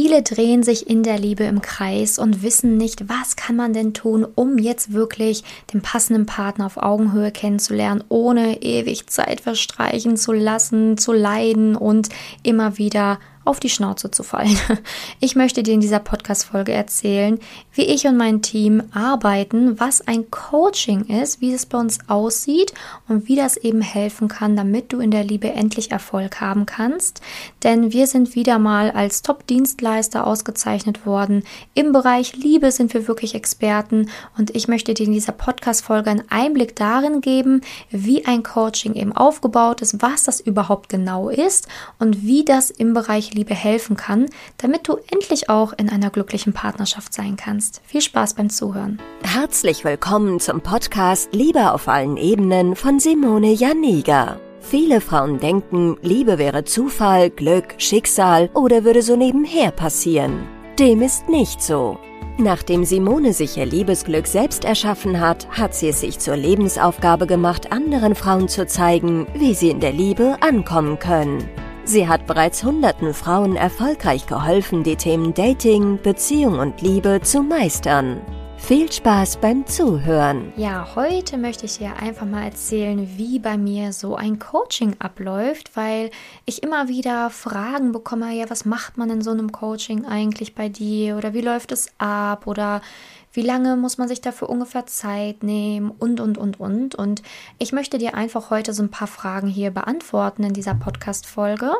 Viele 0.00 0.22
drehen 0.22 0.62
sich 0.62 0.88
in 0.88 1.02
der 1.02 1.18
Liebe 1.18 1.42
im 1.42 1.60
Kreis 1.60 2.20
und 2.20 2.44
wissen 2.44 2.76
nicht, 2.76 3.08
was 3.08 3.34
kann 3.34 3.56
man 3.56 3.72
denn 3.72 3.94
tun, 3.94 4.24
um 4.36 4.56
jetzt 4.56 4.92
wirklich 4.92 5.42
den 5.72 5.82
passenden 5.82 6.24
Partner 6.24 6.66
auf 6.66 6.76
Augenhöhe 6.76 7.32
kennenzulernen, 7.32 8.04
ohne 8.08 8.62
ewig 8.62 9.08
Zeit 9.08 9.40
verstreichen 9.40 10.16
zu 10.16 10.32
lassen, 10.32 10.98
zu 10.98 11.12
leiden 11.12 11.74
und 11.74 12.10
immer 12.44 12.78
wieder 12.78 13.18
auf 13.48 13.60
die 13.60 13.70
Schnauze 13.70 14.10
zu 14.10 14.22
fallen. 14.22 14.56
Ich 15.20 15.34
möchte 15.34 15.62
dir 15.62 15.74
in 15.74 15.80
dieser 15.80 15.98
Podcast-Folge 15.98 16.72
erzählen, 16.72 17.38
wie 17.72 17.82
ich 17.82 18.06
und 18.06 18.16
mein 18.16 18.42
Team 18.42 18.84
arbeiten, 18.92 19.80
was 19.80 20.06
ein 20.06 20.30
Coaching 20.30 21.04
ist, 21.06 21.40
wie 21.40 21.52
es 21.52 21.66
bei 21.66 21.78
uns 21.78 21.98
aussieht 22.08 22.72
und 23.08 23.26
wie 23.26 23.36
das 23.36 23.56
eben 23.56 23.80
helfen 23.80 24.28
kann, 24.28 24.54
damit 24.54 24.92
du 24.92 25.00
in 25.00 25.10
der 25.10 25.24
Liebe 25.24 25.50
endlich 25.50 25.90
Erfolg 25.90 26.40
haben 26.40 26.66
kannst. 26.66 27.20
Denn 27.64 27.92
wir 27.92 28.06
sind 28.06 28.34
wieder 28.34 28.58
mal 28.58 28.90
als 28.90 29.22
Top-Dienstleister 29.22 30.26
ausgezeichnet 30.26 31.04
worden. 31.06 31.42
Im 31.74 31.92
Bereich 31.92 32.36
Liebe 32.36 32.70
sind 32.70 32.94
wir 32.94 33.08
wirklich 33.08 33.34
Experten 33.34 34.10
und 34.36 34.54
ich 34.54 34.68
möchte 34.68 34.94
dir 34.94 35.06
in 35.06 35.12
dieser 35.12 35.32
Podcast-Folge 35.32 36.10
einen 36.10 36.30
Einblick 36.30 36.76
darin 36.76 37.20
geben, 37.22 37.62
wie 37.90 38.24
ein 38.26 38.42
Coaching 38.42 38.94
eben 38.94 39.12
aufgebaut 39.12 39.80
ist, 39.80 40.00
was 40.00 40.24
das 40.24 40.40
überhaupt 40.40 40.88
genau 40.88 41.28
ist 41.28 41.66
und 41.98 42.22
wie 42.22 42.44
das 42.44 42.70
im 42.70 42.94
Bereich 42.94 43.34
Liebe 43.34 43.37
helfen 43.46 43.96
kann, 43.96 44.26
damit 44.56 44.88
du 44.88 44.98
endlich 45.10 45.48
auch 45.48 45.72
in 45.72 45.88
einer 45.88 46.10
glücklichen 46.10 46.52
Partnerschaft 46.52 47.12
sein 47.14 47.36
kannst. 47.36 47.80
Viel 47.86 48.00
Spaß 48.00 48.34
beim 48.34 48.50
Zuhören. 48.50 48.98
Herzlich 49.22 49.84
willkommen 49.84 50.40
zum 50.40 50.60
Podcast 50.60 51.32
Liebe 51.32 51.72
auf 51.72 51.88
allen 51.88 52.16
Ebenen 52.16 52.76
von 52.76 53.00
Simone 53.00 53.52
Janiga. 53.52 54.40
Viele 54.60 55.00
Frauen 55.00 55.38
denken, 55.38 55.96
Liebe 56.02 56.38
wäre 56.38 56.64
Zufall, 56.64 57.30
Glück, 57.30 57.74
Schicksal 57.78 58.50
oder 58.54 58.84
würde 58.84 59.02
so 59.02 59.16
nebenher 59.16 59.70
passieren. 59.70 60.46
Dem 60.78 61.00
ist 61.02 61.28
nicht 61.28 61.62
so. 61.62 61.98
Nachdem 62.40 62.84
Simone 62.84 63.32
sich 63.32 63.56
ihr 63.56 63.66
Liebesglück 63.66 64.28
selbst 64.28 64.64
erschaffen 64.64 65.18
hat, 65.18 65.48
hat 65.50 65.74
sie 65.74 65.88
es 65.88 66.00
sich 66.00 66.20
zur 66.20 66.36
Lebensaufgabe 66.36 67.26
gemacht, 67.26 67.72
anderen 67.72 68.14
Frauen 68.14 68.48
zu 68.48 68.64
zeigen, 68.64 69.26
wie 69.34 69.54
sie 69.54 69.70
in 69.70 69.80
der 69.80 69.92
Liebe 69.92 70.36
ankommen 70.40 71.00
können. 71.00 71.48
Sie 71.88 72.06
hat 72.06 72.26
bereits 72.26 72.62
hunderten 72.64 73.14
Frauen 73.14 73.56
erfolgreich 73.56 74.26
geholfen, 74.26 74.82
die 74.82 74.96
Themen 74.96 75.32
Dating, 75.32 75.98
Beziehung 76.02 76.58
und 76.58 76.82
Liebe 76.82 77.22
zu 77.22 77.42
meistern. 77.42 78.20
Viel 78.58 78.92
Spaß 78.92 79.38
beim 79.38 79.66
Zuhören. 79.66 80.52
Ja, 80.56 80.86
heute 80.96 81.38
möchte 81.38 81.64
ich 81.64 81.78
dir 81.78 81.96
einfach 81.96 82.26
mal 82.26 82.42
erzählen, 82.44 83.08
wie 83.16 83.38
bei 83.38 83.56
mir 83.56 83.94
so 83.94 84.16
ein 84.16 84.38
Coaching 84.38 84.96
abläuft, 84.98 85.76
weil 85.76 86.10
ich 86.44 86.62
immer 86.62 86.88
wieder 86.88 87.30
Fragen 87.30 87.92
bekomme, 87.92 88.34
ja, 88.34 88.50
was 88.50 88.66
macht 88.66 88.98
man 88.98 89.08
in 89.08 89.22
so 89.22 89.30
einem 89.30 89.50
Coaching 89.50 90.04
eigentlich 90.04 90.54
bei 90.54 90.68
dir 90.68 91.16
oder 91.16 91.32
wie 91.32 91.40
läuft 91.40 91.72
es 91.72 91.88
ab 91.96 92.46
oder 92.46 92.82
wie 93.32 93.42
lange 93.42 93.76
muss 93.76 93.98
man 93.98 94.08
sich 94.08 94.20
dafür 94.20 94.48
ungefähr 94.48 94.86
Zeit 94.86 95.42
nehmen 95.42 95.90
und, 95.98 96.20
und, 96.20 96.38
und, 96.38 96.58
und. 96.60 96.94
Und 96.94 97.22
ich 97.58 97.72
möchte 97.72 97.98
dir 97.98 98.14
einfach 98.14 98.50
heute 98.50 98.72
so 98.72 98.82
ein 98.82 98.90
paar 98.90 99.08
Fragen 99.08 99.48
hier 99.48 99.70
beantworten 99.70 100.44
in 100.44 100.52
dieser 100.52 100.74
Podcast-Folge. 100.74 101.72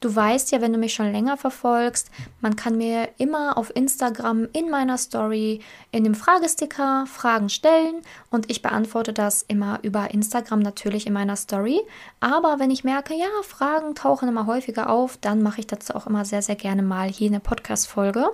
Du 0.00 0.14
weißt 0.14 0.52
ja, 0.52 0.60
wenn 0.60 0.72
du 0.72 0.78
mich 0.78 0.94
schon 0.94 1.10
länger 1.10 1.36
verfolgst, 1.36 2.10
man 2.40 2.56
kann 2.56 2.76
mir 2.76 3.08
immer 3.18 3.56
auf 3.56 3.74
Instagram 3.74 4.48
in 4.52 4.70
meiner 4.70 4.98
Story 4.98 5.60
in 5.90 6.04
dem 6.04 6.14
Fragesticker 6.14 7.06
Fragen 7.06 7.48
stellen 7.48 7.96
und 8.30 8.50
ich 8.50 8.62
beantworte 8.62 9.12
das 9.12 9.42
immer 9.42 9.80
über 9.82 10.12
Instagram 10.12 10.60
natürlich 10.60 11.06
in 11.06 11.12
meiner 11.12 11.36
Story. 11.36 11.80
Aber 12.20 12.58
wenn 12.58 12.70
ich 12.70 12.84
merke, 12.84 13.14
ja, 13.14 13.26
Fragen 13.42 13.94
tauchen 13.94 14.28
immer 14.28 14.46
häufiger 14.46 14.90
auf, 14.90 15.16
dann 15.16 15.42
mache 15.42 15.60
ich 15.60 15.66
dazu 15.66 15.94
auch 15.94 16.06
immer 16.06 16.24
sehr, 16.24 16.42
sehr 16.42 16.56
gerne 16.56 16.82
mal 16.82 17.08
hier 17.08 17.28
eine 17.28 17.40
Podcast-Folge. 17.40 18.30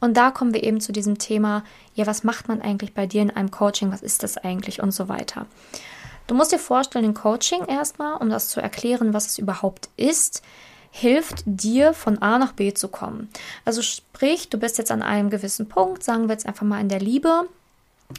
Und 0.00 0.16
da 0.16 0.30
kommen 0.30 0.52
wir 0.52 0.64
eben 0.64 0.80
zu 0.80 0.92
diesem 0.92 1.18
Thema, 1.18 1.64
ja, 1.98 2.06
was 2.06 2.22
macht 2.22 2.46
man 2.46 2.62
eigentlich 2.62 2.94
bei 2.94 3.06
dir 3.06 3.22
in 3.22 3.30
einem 3.30 3.50
Coaching, 3.50 3.90
was 3.90 4.02
ist 4.02 4.22
das 4.22 4.38
eigentlich 4.38 4.80
und 4.80 4.92
so 4.92 5.08
weiter. 5.08 5.46
Du 6.28 6.34
musst 6.34 6.52
dir 6.52 6.58
vorstellen, 6.58 7.06
ein 7.06 7.14
Coaching 7.14 7.64
erstmal, 7.64 8.14
um 8.18 8.30
das 8.30 8.48
zu 8.48 8.60
erklären, 8.60 9.12
was 9.14 9.26
es 9.26 9.38
überhaupt 9.38 9.88
ist, 9.96 10.42
hilft 10.92 11.42
dir 11.44 11.92
von 11.94 12.22
A 12.22 12.38
nach 12.38 12.52
B 12.52 12.72
zu 12.72 12.88
kommen. 12.88 13.28
Also 13.64 13.82
sprich, 13.82 14.48
du 14.48 14.58
bist 14.58 14.78
jetzt 14.78 14.92
an 14.92 15.02
einem 15.02 15.28
gewissen 15.28 15.68
Punkt, 15.68 16.04
sagen 16.04 16.28
wir 16.28 16.34
jetzt 16.34 16.46
einfach 16.46 16.66
mal 16.66 16.80
in 16.80 16.88
der 16.88 17.00
Liebe, 17.00 17.48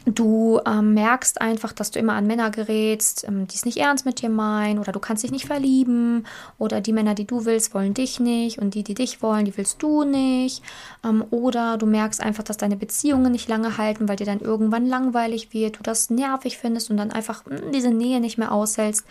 Du 0.06 0.60
ähm, 0.66 0.94
merkst 0.94 1.40
einfach, 1.40 1.72
dass 1.72 1.90
du 1.90 1.98
immer 1.98 2.12
an 2.12 2.26
Männer 2.26 2.50
gerätst, 2.50 3.26
ähm, 3.26 3.48
die 3.48 3.56
es 3.56 3.64
nicht 3.64 3.78
ernst 3.78 4.06
mit 4.06 4.22
dir 4.22 4.30
meinen 4.30 4.78
oder 4.78 4.92
du 4.92 5.00
kannst 5.00 5.24
dich 5.24 5.32
nicht 5.32 5.46
verlieben 5.46 6.26
oder 6.58 6.80
die 6.80 6.92
Männer, 6.92 7.16
die 7.16 7.26
du 7.26 7.44
willst, 7.44 7.74
wollen 7.74 7.92
dich 7.92 8.20
nicht 8.20 8.58
und 8.58 8.74
die, 8.74 8.84
die 8.84 8.94
dich 8.94 9.20
wollen, 9.20 9.46
die 9.46 9.56
willst 9.56 9.82
du 9.82 10.04
nicht. 10.04 10.62
Ähm, 11.04 11.24
oder 11.30 11.76
du 11.76 11.86
merkst 11.86 12.22
einfach, 12.22 12.44
dass 12.44 12.56
deine 12.56 12.76
Beziehungen 12.76 13.32
nicht 13.32 13.48
lange 13.48 13.78
halten, 13.78 14.08
weil 14.08 14.14
dir 14.14 14.26
dann 14.26 14.38
irgendwann 14.38 14.86
langweilig 14.86 15.52
wird, 15.52 15.78
du 15.78 15.82
das 15.82 16.08
nervig 16.08 16.56
findest 16.56 16.90
und 16.90 16.96
dann 16.96 17.10
einfach 17.10 17.44
mh, 17.46 17.58
hm, 17.58 17.72
diese 17.72 17.90
Nähe 17.90 18.20
nicht 18.20 18.38
mehr 18.38 18.52
aushältst 18.52 19.04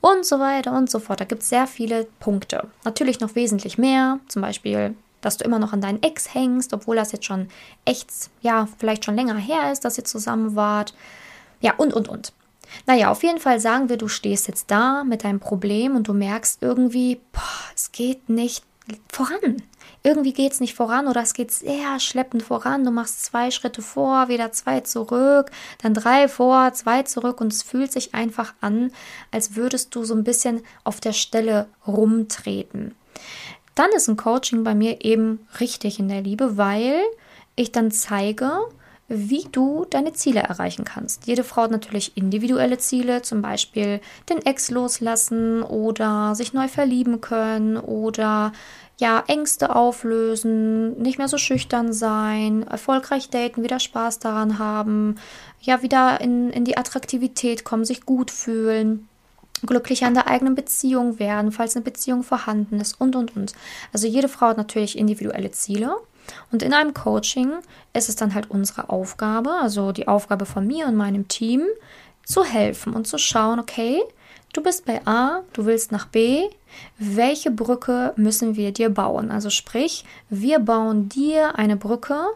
und 0.00 0.26
so 0.26 0.40
weiter 0.40 0.76
und 0.76 0.90
so 0.90 0.98
fort. 0.98 1.20
Da 1.20 1.24
gibt 1.24 1.42
es 1.42 1.50
sehr 1.50 1.68
viele 1.68 2.08
Punkte. 2.18 2.66
Natürlich 2.84 3.20
noch 3.20 3.36
wesentlich 3.36 3.78
mehr, 3.78 4.18
zum 4.26 4.42
Beispiel 4.42 4.96
dass 5.20 5.36
du 5.36 5.44
immer 5.44 5.58
noch 5.58 5.72
an 5.72 5.80
deinen 5.80 6.02
Ex 6.02 6.34
hängst, 6.34 6.72
obwohl 6.72 6.96
das 6.96 7.12
jetzt 7.12 7.24
schon 7.26 7.48
echt, 7.84 8.10
ja, 8.40 8.68
vielleicht 8.78 9.04
schon 9.04 9.16
länger 9.16 9.36
her 9.36 9.72
ist, 9.72 9.84
dass 9.84 9.98
ihr 9.98 10.04
zusammen 10.04 10.56
wart. 10.56 10.94
Ja, 11.60 11.74
und, 11.76 11.92
und, 11.92 12.08
und. 12.08 12.32
Naja, 12.86 13.10
auf 13.10 13.22
jeden 13.22 13.40
Fall 13.40 13.60
sagen 13.60 13.88
wir, 13.88 13.96
du 13.96 14.08
stehst 14.08 14.48
jetzt 14.48 14.70
da 14.70 15.04
mit 15.04 15.24
deinem 15.24 15.40
Problem 15.40 15.96
und 15.96 16.08
du 16.08 16.14
merkst 16.14 16.62
irgendwie, 16.62 17.20
boah, 17.32 17.42
es 17.74 17.92
geht 17.92 18.28
nicht 18.28 18.64
voran. 19.12 19.62
Irgendwie 20.02 20.32
geht 20.32 20.52
es 20.52 20.60
nicht 20.60 20.74
voran 20.74 21.08
oder 21.08 21.20
es 21.20 21.34
geht 21.34 21.50
sehr 21.50 22.00
schleppend 22.00 22.42
voran. 22.42 22.84
Du 22.84 22.90
machst 22.90 23.24
zwei 23.24 23.50
Schritte 23.50 23.82
vor, 23.82 24.28
wieder 24.28 24.50
zwei 24.52 24.80
zurück, 24.80 25.50
dann 25.82 25.92
drei 25.92 26.26
vor, 26.26 26.72
zwei 26.72 27.02
zurück 27.02 27.40
und 27.40 27.52
es 27.52 27.62
fühlt 27.62 27.92
sich 27.92 28.14
einfach 28.14 28.54
an, 28.60 28.92
als 29.30 29.56
würdest 29.56 29.94
du 29.94 30.04
so 30.04 30.14
ein 30.14 30.24
bisschen 30.24 30.62
auf 30.84 31.00
der 31.00 31.12
Stelle 31.12 31.66
rumtreten 31.86 32.94
dann 33.80 33.92
ist 33.92 34.08
ein 34.08 34.18
Coaching 34.18 34.62
bei 34.62 34.74
mir 34.74 35.02
eben 35.02 35.40
richtig 35.58 35.98
in 35.98 36.08
der 36.08 36.20
Liebe, 36.20 36.58
weil 36.58 37.00
ich 37.56 37.72
dann 37.72 37.90
zeige, 37.90 38.50
wie 39.08 39.46
du 39.50 39.86
deine 39.88 40.12
Ziele 40.12 40.40
erreichen 40.40 40.84
kannst. 40.84 41.26
Jede 41.26 41.44
Frau 41.44 41.62
hat 41.62 41.70
natürlich 41.70 42.14
individuelle 42.14 42.76
Ziele, 42.76 43.22
zum 43.22 43.40
Beispiel 43.40 44.00
den 44.28 44.44
Ex 44.44 44.70
loslassen 44.70 45.62
oder 45.62 46.34
sich 46.34 46.52
neu 46.52 46.68
verlieben 46.68 47.22
können 47.22 47.78
oder 47.78 48.52
ja, 48.98 49.24
Ängste 49.28 49.74
auflösen, 49.74 51.00
nicht 51.00 51.16
mehr 51.16 51.28
so 51.28 51.38
schüchtern 51.38 51.94
sein, 51.94 52.64
erfolgreich 52.64 53.30
daten, 53.30 53.62
wieder 53.62 53.80
Spaß 53.80 54.18
daran 54.18 54.58
haben, 54.58 55.14
ja, 55.62 55.82
wieder 55.82 56.20
in, 56.20 56.50
in 56.50 56.66
die 56.66 56.76
Attraktivität 56.76 57.64
kommen, 57.64 57.86
sich 57.86 58.04
gut 58.04 58.30
fühlen 58.30 59.08
glücklicher 59.66 60.08
in 60.08 60.14
der 60.14 60.28
eigenen 60.28 60.54
Beziehung 60.54 61.18
werden, 61.18 61.52
falls 61.52 61.76
eine 61.76 61.84
Beziehung 61.84 62.22
vorhanden 62.22 62.80
ist 62.80 63.00
und, 63.00 63.16
und, 63.16 63.36
und. 63.36 63.52
Also 63.92 64.06
jede 64.06 64.28
Frau 64.28 64.48
hat 64.48 64.56
natürlich 64.56 64.98
individuelle 64.98 65.50
Ziele. 65.50 65.96
Und 66.52 66.62
in 66.62 66.72
einem 66.72 66.94
Coaching 66.94 67.52
ist 67.92 68.08
es 68.08 68.16
dann 68.16 68.34
halt 68.34 68.50
unsere 68.50 68.88
Aufgabe, 68.90 69.50
also 69.60 69.92
die 69.92 70.08
Aufgabe 70.08 70.46
von 70.46 70.66
mir 70.66 70.86
und 70.86 70.96
meinem 70.96 71.28
Team, 71.28 71.62
zu 72.24 72.44
helfen 72.44 72.94
und 72.94 73.06
zu 73.06 73.18
schauen, 73.18 73.58
okay, 73.58 74.00
du 74.52 74.62
bist 74.62 74.84
bei 74.84 75.04
A, 75.06 75.42
du 75.52 75.64
willst 75.64 75.90
nach 75.90 76.06
B, 76.06 76.48
welche 76.98 77.50
Brücke 77.50 78.12
müssen 78.16 78.56
wir 78.56 78.72
dir 78.72 78.90
bauen? 78.90 79.30
Also 79.30 79.50
sprich, 79.50 80.04
wir 80.28 80.60
bauen 80.60 81.08
dir 81.08 81.58
eine 81.58 81.76
Brücke, 81.76 82.26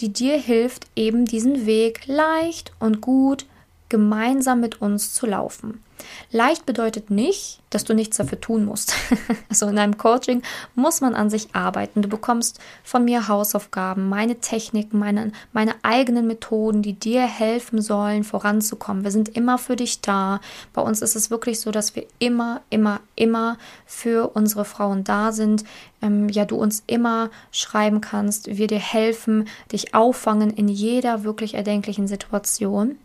die 0.00 0.12
dir 0.12 0.36
hilft, 0.36 0.88
eben 0.96 1.24
diesen 1.24 1.66
Weg 1.66 2.06
leicht 2.06 2.72
und 2.80 3.00
gut 3.00 3.46
gemeinsam 3.94 4.58
mit 4.58 4.80
uns 4.80 5.14
zu 5.14 5.24
laufen. 5.24 5.84
Leicht 6.32 6.66
bedeutet 6.66 7.08
nicht, 7.08 7.60
dass 7.70 7.84
du 7.84 7.94
nichts 7.94 8.16
dafür 8.16 8.40
tun 8.40 8.64
musst. 8.64 8.92
also 9.48 9.68
in 9.68 9.78
einem 9.78 9.96
Coaching 9.96 10.42
muss 10.74 11.00
man 11.00 11.14
an 11.14 11.30
sich 11.30 11.54
arbeiten. 11.54 12.02
Du 12.02 12.08
bekommst 12.08 12.58
von 12.82 13.04
mir 13.04 13.28
Hausaufgaben, 13.28 14.08
meine 14.08 14.40
Techniken, 14.40 14.98
meine, 14.98 15.30
meine 15.52 15.76
eigenen 15.84 16.26
Methoden, 16.26 16.82
die 16.82 16.94
dir 16.94 17.22
helfen 17.22 17.80
sollen, 17.80 18.24
voranzukommen. 18.24 19.04
Wir 19.04 19.12
sind 19.12 19.28
immer 19.28 19.56
für 19.56 19.76
dich 19.76 20.00
da. 20.00 20.40
Bei 20.72 20.82
uns 20.82 21.00
ist 21.00 21.14
es 21.14 21.30
wirklich 21.30 21.60
so, 21.60 21.70
dass 21.70 21.94
wir 21.94 22.04
immer, 22.18 22.62
immer, 22.68 22.98
immer 23.14 23.56
für 23.86 24.34
unsere 24.34 24.64
Frauen 24.64 25.04
da 25.04 25.30
sind. 25.30 25.62
Ähm, 26.02 26.28
ja, 26.28 26.44
du 26.44 26.56
uns 26.56 26.82
immer 26.88 27.30
schreiben 27.52 28.00
kannst, 28.00 28.56
wir 28.56 28.66
dir 28.66 28.80
helfen, 28.80 29.46
dich 29.70 29.94
auffangen 29.94 30.50
in 30.50 30.66
jeder 30.66 31.22
wirklich 31.22 31.54
erdenklichen 31.54 32.08
Situation 32.08 32.98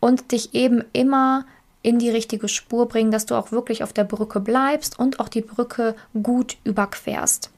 und 0.00 0.32
dich 0.32 0.54
eben 0.54 0.84
immer 0.92 1.44
in 1.82 1.98
die 1.98 2.10
richtige 2.10 2.48
Spur 2.48 2.88
bringen, 2.88 3.10
dass 3.10 3.26
du 3.26 3.34
auch 3.34 3.52
wirklich 3.52 3.82
auf 3.82 3.92
der 3.92 4.04
Brücke 4.04 4.40
bleibst 4.40 4.98
und 4.98 5.20
auch 5.20 5.28
die 5.28 5.40
Brücke 5.40 5.94
gut 6.22 6.56
überquerst. 6.64 7.50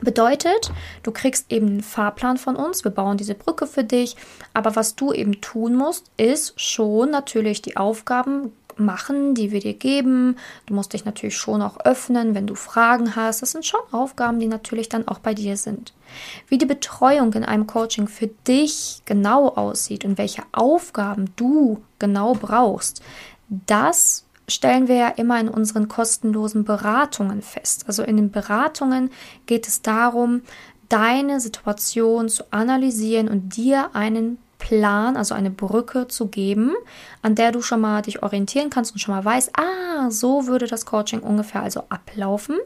Bedeutet, 0.00 0.70
du 1.02 1.10
kriegst 1.10 1.50
eben 1.50 1.66
einen 1.66 1.82
Fahrplan 1.82 2.36
von 2.36 2.54
uns, 2.54 2.84
wir 2.84 2.92
bauen 2.92 3.16
diese 3.16 3.34
Brücke 3.34 3.66
für 3.66 3.82
dich, 3.82 4.16
aber 4.54 4.76
was 4.76 4.94
du 4.94 5.12
eben 5.12 5.40
tun 5.40 5.74
musst, 5.74 6.06
ist 6.16 6.60
schon 6.60 7.10
natürlich 7.10 7.62
die 7.62 7.76
Aufgaben 7.76 8.52
machen, 8.78 9.34
die 9.34 9.50
wir 9.50 9.60
dir 9.60 9.74
geben. 9.74 10.36
Du 10.66 10.74
musst 10.74 10.92
dich 10.92 11.04
natürlich 11.04 11.36
schon 11.36 11.62
auch 11.62 11.78
öffnen, 11.84 12.34
wenn 12.34 12.46
du 12.46 12.54
Fragen 12.54 13.16
hast. 13.16 13.42
Das 13.42 13.52
sind 13.52 13.66
schon 13.66 13.80
Aufgaben, 13.92 14.40
die 14.40 14.46
natürlich 14.46 14.88
dann 14.88 15.08
auch 15.08 15.18
bei 15.18 15.34
dir 15.34 15.56
sind. 15.56 15.92
Wie 16.48 16.58
die 16.58 16.66
Betreuung 16.66 17.32
in 17.34 17.44
einem 17.44 17.66
Coaching 17.66 18.08
für 18.08 18.28
dich 18.46 19.02
genau 19.04 19.48
aussieht 19.48 20.04
und 20.04 20.18
welche 20.18 20.42
Aufgaben 20.52 21.32
du 21.36 21.82
genau 21.98 22.34
brauchst, 22.34 23.02
das 23.48 24.24
stellen 24.48 24.88
wir 24.88 24.96
ja 24.96 25.08
immer 25.08 25.38
in 25.38 25.48
unseren 25.48 25.88
kostenlosen 25.88 26.64
Beratungen 26.64 27.42
fest. 27.42 27.84
Also 27.86 28.02
in 28.02 28.16
den 28.16 28.30
Beratungen 28.30 29.10
geht 29.46 29.68
es 29.68 29.82
darum, 29.82 30.42
deine 30.88 31.40
Situation 31.40 32.28
zu 32.28 32.44
analysieren 32.50 33.28
und 33.28 33.56
dir 33.56 33.90
einen 33.94 34.38
Plan, 34.58 35.16
also 35.16 35.34
eine 35.34 35.50
Brücke 35.50 36.08
zu 36.08 36.26
geben, 36.26 36.74
an 37.22 37.34
der 37.34 37.52
du 37.52 37.62
schon 37.62 37.80
mal 37.80 38.02
dich 38.02 38.22
orientieren 38.22 38.70
kannst 38.70 38.92
und 38.92 38.98
schon 38.98 39.14
mal 39.14 39.24
weißt, 39.24 39.52
ah, 39.56 40.10
so 40.10 40.46
würde 40.46 40.66
das 40.66 40.84
Coaching 40.84 41.20
ungefähr 41.20 41.62
also 41.62 41.84
ablaufen. 41.88 42.56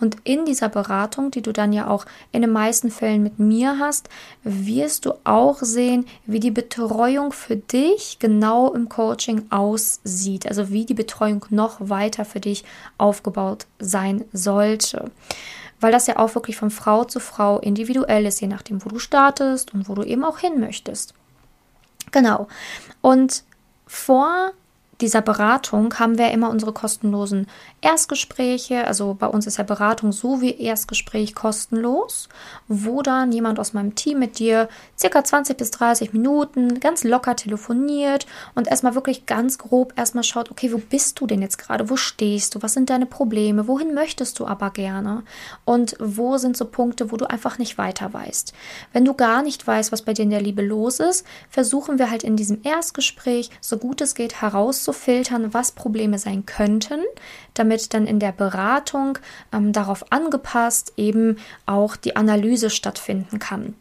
Und 0.00 0.16
in 0.24 0.44
dieser 0.44 0.68
Beratung, 0.68 1.30
die 1.30 1.42
du 1.42 1.52
dann 1.52 1.72
ja 1.72 1.86
auch 1.88 2.06
in 2.32 2.42
den 2.42 2.50
meisten 2.50 2.90
Fällen 2.90 3.22
mit 3.22 3.38
mir 3.38 3.78
hast, 3.78 4.08
wirst 4.42 5.06
du 5.06 5.14
auch 5.24 5.58
sehen, 5.60 6.06
wie 6.26 6.40
die 6.40 6.50
Betreuung 6.50 7.32
für 7.32 7.56
dich 7.56 8.18
genau 8.18 8.72
im 8.72 8.88
Coaching 8.88 9.46
aussieht. 9.50 10.46
Also 10.48 10.70
wie 10.70 10.86
die 10.86 10.94
Betreuung 10.94 11.44
noch 11.50 11.76
weiter 11.78 12.24
für 12.24 12.40
dich 12.40 12.64
aufgebaut 12.98 13.66
sein 13.78 14.24
sollte 14.32 15.10
weil 15.80 15.92
das 15.92 16.06
ja 16.06 16.18
auch 16.18 16.34
wirklich 16.34 16.56
von 16.56 16.70
Frau 16.70 17.04
zu 17.04 17.20
Frau 17.20 17.58
individuell 17.58 18.24
ist, 18.24 18.40
je 18.40 18.46
nachdem, 18.46 18.82
wo 18.82 18.88
du 18.88 18.98
startest 18.98 19.74
und 19.74 19.86
wo 19.86 19.94
du 19.94 20.02
eben 20.02 20.24
auch 20.24 20.38
hin 20.38 20.58
möchtest. 20.58 21.12
Genau. 22.14 22.46
Und 23.00 23.42
vor 23.88 24.52
dieser 25.00 25.22
Beratung 25.22 25.98
haben 25.98 26.18
wir 26.18 26.30
immer 26.30 26.50
unsere 26.50 26.72
kostenlosen 26.72 27.46
Erstgespräche. 27.80 28.86
Also 28.86 29.14
bei 29.14 29.26
uns 29.26 29.46
ist 29.46 29.58
ja 29.58 29.64
Beratung 29.64 30.12
so 30.12 30.40
wie 30.40 30.58
Erstgespräch 30.58 31.34
kostenlos, 31.34 32.28
wo 32.68 33.02
dann 33.02 33.32
jemand 33.32 33.58
aus 33.58 33.72
meinem 33.72 33.94
Team 33.94 34.18
mit 34.18 34.38
dir 34.38 34.68
circa 34.98 35.24
20 35.24 35.56
bis 35.56 35.70
30 35.72 36.12
Minuten 36.12 36.80
ganz 36.80 37.04
locker 37.04 37.36
telefoniert 37.36 38.26
und 38.54 38.68
erstmal 38.68 38.94
wirklich 38.94 39.26
ganz 39.26 39.58
grob 39.58 39.92
erstmal 39.96 40.24
schaut, 40.24 40.50
okay, 40.50 40.72
wo 40.72 40.78
bist 40.78 41.20
du 41.20 41.26
denn 41.26 41.42
jetzt 41.42 41.58
gerade? 41.58 41.90
Wo 41.90 41.96
stehst 41.96 42.54
du? 42.54 42.62
Was 42.62 42.74
sind 42.74 42.90
deine 42.90 43.06
Probleme? 43.06 43.66
Wohin 43.66 43.94
möchtest 43.94 44.38
du 44.38 44.46
aber 44.46 44.70
gerne? 44.70 45.22
Und 45.64 45.96
wo 45.98 46.38
sind 46.38 46.56
so 46.56 46.66
Punkte, 46.66 47.10
wo 47.10 47.16
du 47.16 47.28
einfach 47.28 47.58
nicht 47.58 47.78
weiter 47.78 48.12
weißt? 48.12 48.52
Wenn 48.92 49.04
du 49.04 49.14
gar 49.14 49.42
nicht 49.42 49.66
weißt, 49.66 49.92
was 49.92 50.02
bei 50.02 50.12
dir 50.12 50.22
in 50.22 50.30
der 50.30 50.40
Liebe 50.40 50.62
los 50.62 51.00
ist, 51.00 51.26
versuchen 51.48 51.98
wir 51.98 52.10
halt 52.10 52.22
in 52.22 52.36
diesem 52.36 52.60
Erstgespräch, 52.62 53.50
so 53.60 53.78
gut 53.78 54.00
es 54.00 54.14
geht, 54.14 54.40
herauszufiltern, 54.84 55.54
was 55.54 55.72
Probleme 55.72 56.18
sein 56.18 56.46
könnten, 56.46 57.00
damit 57.54 57.94
dann 57.94 58.06
in 58.06 58.18
der 58.18 58.32
Beratung 58.32 59.18
ähm, 59.52 59.72
darauf 59.72 60.12
angepasst 60.12 60.92
eben 60.96 61.38
auch 61.66 61.96
die 61.96 62.16
Analyse 62.16 62.70
stattfinden 62.70 63.38
kann. 63.38 63.74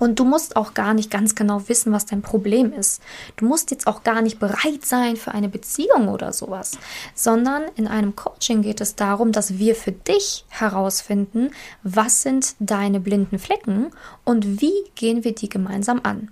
Und 0.00 0.18
du 0.18 0.24
musst 0.24 0.56
auch 0.56 0.74
gar 0.74 0.92
nicht 0.92 1.08
ganz 1.08 1.36
genau 1.36 1.68
wissen, 1.68 1.92
was 1.92 2.04
dein 2.04 2.20
Problem 2.20 2.72
ist. 2.72 3.00
Du 3.36 3.46
musst 3.46 3.70
jetzt 3.70 3.86
auch 3.86 4.02
gar 4.02 4.22
nicht 4.22 4.40
bereit 4.40 4.84
sein 4.84 5.14
für 5.14 5.32
eine 5.32 5.48
Beziehung 5.48 6.08
oder 6.08 6.32
sowas, 6.32 6.78
sondern 7.14 7.62
in 7.76 7.86
einem 7.86 8.16
Coaching 8.16 8.62
geht 8.62 8.80
es 8.80 8.96
darum, 8.96 9.30
dass 9.30 9.58
wir 9.58 9.76
für 9.76 9.92
dich 9.92 10.44
herausfinden, 10.48 11.52
was 11.84 12.22
sind 12.22 12.56
deine 12.58 12.98
blinden 12.98 13.38
Flecken 13.38 13.92
und 14.24 14.60
wie 14.60 14.74
gehen 14.96 15.22
wir 15.22 15.32
die 15.32 15.48
gemeinsam 15.48 16.00
an. 16.02 16.28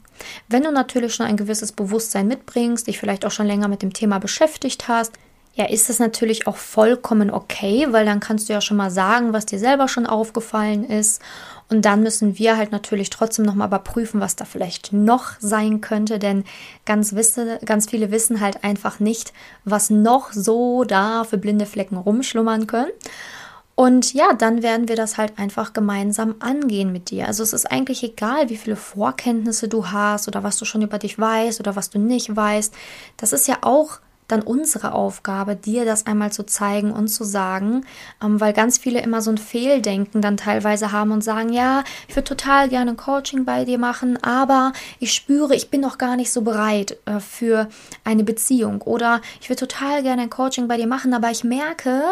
Wenn 0.49 0.65
du 0.65 0.73
natürlich 0.73 1.15
schon 1.15 1.27
ein 1.27 1.37
gewisses 1.37 1.73
Bewusstsein 1.73 2.29
mitbringst, 2.29 2.87
dich 2.87 2.99
vielleicht 2.99 3.25
auch 3.25 3.31
schon 3.31 3.47
länger 3.47 3.69
mit 3.69 3.83
dem 3.83 3.93
Thema 3.93 4.19
beschäftigt 4.19 4.89
hast, 4.89 5.13
ja, 5.55 5.67
ist 5.67 5.91
es 5.91 5.99
natürlich 5.99 6.47
auch 6.47 6.57
vollkommen 6.57 7.31
okay, 7.31 7.87
weil 7.91 8.07
dann 8.07 8.21
kannst 8.21 8.49
du 8.49 8.55
ja 8.55 8.61
schon 8.61 8.79
mal 8.79 8.91
sagen, 8.91 9.35
was 9.35 9.45
dir 9.45 9.59
selber 9.59 9.87
schon 9.87 10.07
aufgefallen 10.07 10.85
ist. 10.85 11.21
Und 11.69 11.85
dann 11.85 12.03
müssen 12.03 12.39
wir 12.39 12.57
halt 12.57 12.73
natürlich 12.73 13.11
trotzdem 13.11 13.45
nochmal 13.45 13.69
überprüfen, 13.69 14.21
was 14.21 14.37
da 14.37 14.45
vielleicht 14.45 14.93
noch 14.93 15.33
sein 15.41 15.81
könnte, 15.81 16.19
denn 16.19 16.45
ganz, 16.85 17.15
wisse, 17.15 17.59
ganz 17.65 17.89
viele 17.89 18.11
wissen 18.11 18.41
halt 18.41 18.65
einfach 18.65 18.99
nicht, 19.01 19.33
was 19.65 19.91
noch 19.91 20.33
so 20.33 20.85
da 20.85 21.25
für 21.25 21.39
blinde 21.39 21.67
Flecken 21.67 21.97
rumschlummern 21.97 22.67
können. 22.67 22.91
Und 23.75 24.13
ja, 24.13 24.35
dann 24.35 24.63
werden 24.63 24.89
wir 24.89 24.97
das 24.97 25.17
halt 25.17 25.39
einfach 25.39 25.73
gemeinsam 25.73 26.35
angehen 26.41 26.93
mit 26.93 27.11
dir. 27.11 27.27
Also 27.27 27.43
es 27.43 27.53
ist 27.53 27.71
eigentlich 27.71 28.03
egal, 28.03 28.51
wie 28.51 28.57
viele 28.57 28.77
Vorkenntnisse 28.77 29.69
du 29.69 29.89
hast 29.89 30.29
oder 30.29 30.43
was 30.43 30.59
du 30.59 30.65
schon 30.65 30.83
über 30.83 30.99
dich 30.99 31.19
weißt 31.19 31.59
oder 31.61 31.75
was 31.75 31.89
du 31.89 31.99
nicht 31.99 32.35
weißt. 32.35 32.75
Das 33.17 33.33
ist 33.33 33.49
ja 33.49 33.59
auch 33.63 34.01
dann 34.29 34.43
unsere 34.43 34.93
Aufgabe, 34.93 35.57
dir 35.57 35.85
das 35.85 36.07
einmal 36.07 36.33
zu 36.33 36.45
zeigen 36.45 36.93
und 36.93 37.09
zu 37.09 37.25
sagen, 37.25 37.85
ähm, 38.23 38.41
weil 38.41 38.53
ganz 38.53 38.79
viele 38.79 39.01
immer 39.01 39.21
so 39.21 39.31
ein 39.31 39.39
Fehldenken 39.39 40.23
dann 40.23 40.37
teilweise 40.37 40.93
haben 40.93 41.11
und 41.11 41.23
sagen, 41.23 41.53
ja, 41.53 41.85
ich 42.09 42.17
würde 42.17 42.25
total 42.25 42.69
gerne 42.69 42.93
ein 42.93 42.97
Coaching 42.97 43.45
bei 43.45 43.65
dir 43.65 43.79
machen, 43.79 44.23
aber 44.23 44.73
ich 44.99 45.13
spüre, 45.13 45.55
ich 45.55 45.71
bin 45.71 45.81
noch 45.81 45.99
gar 45.99 46.17
nicht 46.17 46.33
so 46.33 46.43
bereit 46.43 46.97
äh, 47.07 47.21
für 47.21 47.69
eine 48.05 48.25
Beziehung 48.25 48.83
oder 48.83 49.21
ich 49.41 49.49
würde 49.49 49.67
total 49.67 50.03
gerne 50.03 50.23
ein 50.23 50.31
Coaching 50.31 50.69
bei 50.69 50.77
dir 50.77 50.87
machen, 50.87 51.15
aber 51.15 51.31
ich 51.31 51.45
merke, 51.45 52.03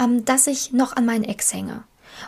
ähm, 0.00 0.24
dass 0.24 0.46
ich 0.46 0.72
noch 0.72 0.96
an 0.96 1.06
meinen 1.06 1.24
Ex 1.24 1.52
hänge. 1.52 1.84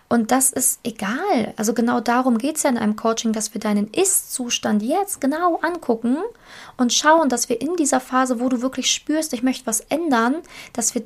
Und 0.09 0.31
das 0.31 0.51
ist 0.51 0.81
egal. 0.85 1.55
Also 1.57 1.75
genau 1.75 2.01
darum 2.01 2.39
geht 2.39 2.57
es 2.57 2.63
ja 2.63 2.71
in 2.71 2.79
einem 2.79 2.97
Coaching, 2.97 3.33
dass 3.33 3.55
wir 3.55 3.61
deinen 3.61 3.89
Ist-Zustand 3.89 4.83
jetzt 4.83 5.21
genau 5.21 5.57
angucken 5.57 6.17
und 6.77 6.93
schauen, 6.93 7.29
dass 7.29 7.49
wir 7.49 7.61
in 7.61 7.77
dieser 7.77 8.01
Phase, 8.01 8.41
wo 8.41 8.49
du 8.49 8.63
wirklich 8.63 8.91
spürst, 8.91 9.33
ich 9.33 9.43
möchte 9.43 9.67
was 9.67 9.81
ändern, 9.81 10.37
dass 10.73 10.95
wir 10.95 11.03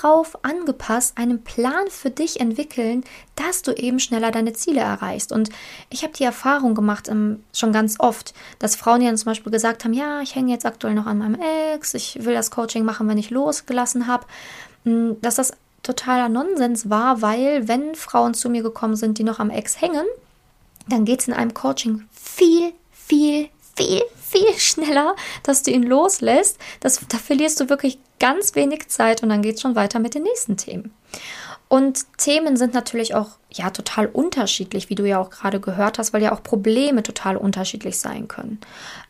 darauf 0.00 0.44
angepasst 0.44 1.16
einen 1.16 1.44
Plan 1.44 1.88
für 1.88 2.10
dich 2.10 2.40
entwickeln, 2.40 3.04
dass 3.36 3.62
du 3.62 3.72
eben 3.72 4.00
schneller 4.00 4.30
deine 4.30 4.52
Ziele 4.52 4.80
erreichst. 4.80 5.32
Und 5.32 5.50
ich 5.90 6.02
habe 6.02 6.12
die 6.12 6.24
Erfahrung 6.24 6.74
gemacht, 6.74 7.08
ähm, 7.08 7.44
schon 7.52 7.72
ganz 7.72 7.96
oft, 7.98 8.34
dass 8.58 8.76
Frauen 8.76 9.02
ja 9.02 9.14
zum 9.14 9.26
Beispiel 9.26 9.52
gesagt 9.52 9.84
haben, 9.84 9.92
ja, 9.92 10.20
ich 10.20 10.34
hänge 10.34 10.52
jetzt 10.52 10.66
aktuell 10.66 10.94
noch 10.94 11.06
an 11.06 11.18
meinem 11.18 11.40
Ex, 11.74 11.94
ich 11.94 12.24
will 12.24 12.34
das 12.34 12.50
Coaching 12.50 12.84
machen, 12.84 13.08
wenn 13.08 13.18
ich 13.18 13.30
losgelassen 13.30 14.06
habe, 14.06 14.26
hm, 14.84 15.20
dass 15.20 15.36
das 15.36 15.52
totaler 15.88 16.28
Nonsens 16.28 16.90
war, 16.90 17.22
weil 17.22 17.66
wenn 17.66 17.94
Frauen 17.94 18.34
zu 18.34 18.50
mir 18.50 18.62
gekommen 18.62 18.94
sind, 18.94 19.18
die 19.18 19.24
noch 19.24 19.38
am 19.38 19.50
Ex 19.50 19.80
hängen, 19.80 20.04
dann 20.88 21.04
geht 21.04 21.20
es 21.20 21.28
in 21.28 21.34
einem 21.34 21.54
Coaching 21.54 22.04
viel, 22.12 22.72
viel, 22.92 23.48
viel, 23.74 24.02
viel 24.20 24.52
schneller, 24.58 25.16
dass 25.42 25.62
du 25.62 25.70
ihn 25.70 25.82
loslässt. 25.82 26.58
Das, 26.80 27.00
da 27.08 27.16
verlierst 27.16 27.60
du 27.60 27.70
wirklich 27.70 27.98
ganz 28.20 28.54
wenig 28.54 28.88
Zeit 28.88 29.22
und 29.22 29.30
dann 29.30 29.42
geht 29.42 29.56
es 29.56 29.62
schon 29.62 29.76
weiter 29.76 29.98
mit 29.98 30.14
den 30.14 30.24
nächsten 30.24 30.56
Themen. 30.56 30.92
Und 31.68 32.16
Themen 32.16 32.56
sind 32.56 32.72
natürlich 32.72 33.14
auch 33.14 33.38
ja 33.50 33.70
total 33.70 34.06
unterschiedlich, 34.06 34.88
wie 34.88 34.94
du 34.94 35.06
ja 35.06 35.18
auch 35.18 35.28
gerade 35.28 35.60
gehört 35.60 35.98
hast, 35.98 36.12
weil 36.12 36.22
ja 36.22 36.32
auch 36.32 36.42
Probleme 36.42 37.02
total 37.02 37.36
unterschiedlich 37.36 37.98
sein 37.98 38.26
können. 38.26 38.58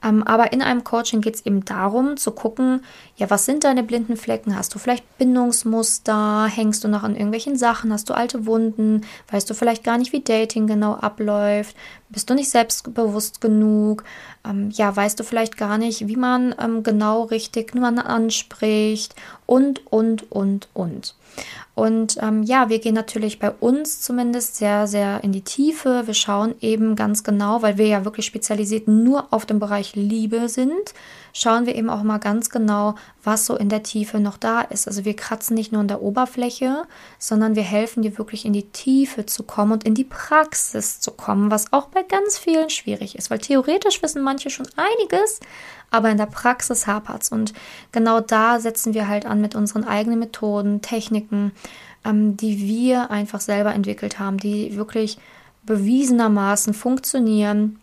Ähm, 0.04 0.24
aber 0.24 0.52
in 0.52 0.62
einem 0.62 0.82
Coaching 0.82 1.20
geht 1.20 1.36
es 1.36 1.46
eben 1.46 1.64
darum 1.64 2.16
zu 2.16 2.32
gucken, 2.32 2.84
ja, 3.16 3.30
was 3.30 3.44
sind 3.44 3.62
deine 3.62 3.84
blinden 3.84 4.16
Flecken? 4.16 4.56
Hast 4.56 4.74
du 4.74 4.80
vielleicht 4.80 5.18
Bindungsmuster? 5.18 6.46
Hängst 6.46 6.82
du 6.82 6.88
noch 6.88 7.04
an 7.04 7.14
irgendwelchen 7.14 7.56
Sachen? 7.56 7.92
Hast 7.92 8.10
du 8.10 8.14
alte 8.14 8.46
Wunden? 8.46 9.02
Weißt 9.30 9.48
du 9.48 9.54
vielleicht 9.54 9.84
gar 9.84 9.98
nicht, 9.98 10.12
wie 10.12 10.20
Dating 10.20 10.66
genau 10.66 10.94
abläuft? 10.94 11.76
Bist 12.08 12.28
du 12.28 12.34
nicht 12.34 12.50
selbstbewusst 12.50 13.40
genug? 13.40 14.02
Ähm, 14.44 14.70
ja, 14.70 14.94
weißt 14.94 15.18
du 15.18 15.24
vielleicht 15.24 15.56
gar 15.56 15.78
nicht, 15.78 16.08
wie 16.08 16.16
man 16.16 16.56
ähm, 16.60 16.82
genau 16.82 17.22
richtig 17.22 17.74
nur 17.74 17.86
anspricht? 17.86 19.14
Und, 19.46 19.86
und, 19.92 20.30
und, 20.30 20.68
und. 20.74 21.14
Und 21.78 22.18
ähm, 22.20 22.42
ja, 22.42 22.68
wir 22.68 22.80
gehen 22.80 22.97
natürlich 22.97 23.38
bei 23.38 23.52
uns 23.52 24.00
zumindest 24.00 24.56
sehr, 24.56 24.88
sehr 24.88 25.23
in 25.23 25.30
die 25.30 25.42
Tiefe. 25.42 26.08
Wir 26.08 26.14
schauen 26.14 26.56
eben 26.61 26.97
ganz 26.97 27.23
genau, 27.23 27.62
weil 27.62 27.78
wir 27.78 27.87
ja 27.87 28.04
wirklich 28.04 28.26
spezialisiert 28.26 28.88
nur 28.88 29.28
auf 29.32 29.47
dem 29.47 29.61
Bereich 29.61 29.94
Liebe 29.94 30.49
sind, 30.49 30.92
schauen 31.32 31.66
wir 31.66 31.76
eben 31.76 31.88
auch 31.88 32.02
mal 32.02 32.18
ganz 32.18 32.50
genau, 32.50 32.97
was 33.23 33.47
so 33.47 33.54
in 33.56 33.68
der 33.68 33.85
Tiefe 33.85 34.18
noch 34.18 34.38
da 34.38 34.62
ist. 34.62 34.88
Also 34.88 35.04
wir 35.04 35.14
kratzen 35.14 35.54
nicht 35.54 35.70
nur 35.70 35.82
an 35.82 35.87
der 35.87 36.02
Oberfläche, 36.02 36.82
sondern 37.20 37.54
wir 37.54 37.62
helfen 37.62 38.02
dir 38.02 38.18
wirklich 38.18 38.44
in 38.44 38.52
die 38.52 38.70
Tiefe 38.70 39.26
zu 39.26 39.44
kommen 39.44 39.70
und 39.70 39.85
in 39.85 39.94
die 39.94 40.02
Praxis 40.02 40.99
zu 40.99 41.12
kommen, 41.12 41.52
was 41.52 41.73
auch 41.73 41.87
bei 41.87 42.02
ganz 42.02 42.38
vielen 42.38 42.70
schwierig 42.70 43.16
ist, 43.16 43.30
weil 43.30 43.38
theoretisch 43.38 44.02
wissen 44.02 44.23
manche 44.23 44.50
schon 44.50 44.66
einiges, 44.75 45.38
aber 45.90 46.11
in 46.11 46.18
der 46.18 46.26
Praxis 46.26 46.87
hapert 46.87 47.23
es. 47.23 47.28
Und 47.30 47.52
genau 47.92 48.21
da 48.21 48.61
setzen 48.61 48.95
wir 48.95 49.09
halt 49.09 49.26
an 49.26 49.40
mit 49.40 49.54
unseren 49.54 49.85
eigenen 49.85 50.18
Methoden, 50.18 50.83
Techniken, 50.83 51.52
ähm, 52.04 52.37
die 52.37 52.59
wir 52.59 53.11
einfach 53.11 53.40
selber 53.40 53.75
entwickelt 53.75 54.18
haben, 54.18 54.38
die 54.38 54.76
wirklich 54.76 55.18
bewiesenermaßen 55.64 56.75
funktionieren 56.75 57.78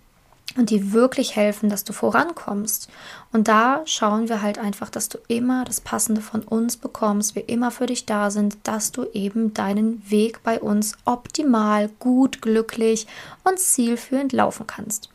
und 0.57 0.69
die 0.69 0.93
wirklich 0.93 1.35
helfen, 1.35 1.69
dass 1.69 1.83
du 1.83 1.93
vorankommst. 1.93 2.89
Und 3.31 3.47
da 3.47 3.81
schauen 3.85 4.29
wir 4.29 4.41
halt 4.41 4.57
einfach, 4.57 4.89
dass 4.89 5.09
du 5.09 5.17
immer 5.27 5.65
das 5.65 5.81
Passende 5.81 6.21
von 6.21 6.43
uns 6.43 6.77
bekommst, 6.77 7.35
wir 7.35 7.49
immer 7.49 7.71
für 7.71 7.87
dich 7.87 8.05
da 8.05 8.31
sind, 8.31 8.57
dass 8.63 8.91
du 8.91 9.05
eben 9.13 9.53
deinen 9.53 10.09
Weg 10.09 10.43
bei 10.43 10.59
uns 10.59 10.93
optimal, 11.03 11.89
gut, 11.99 12.41
glücklich 12.41 13.07
und 13.43 13.59
zielführend 13.59 14.31
laufen 14.31 14.65
kannst. 14.65 15.09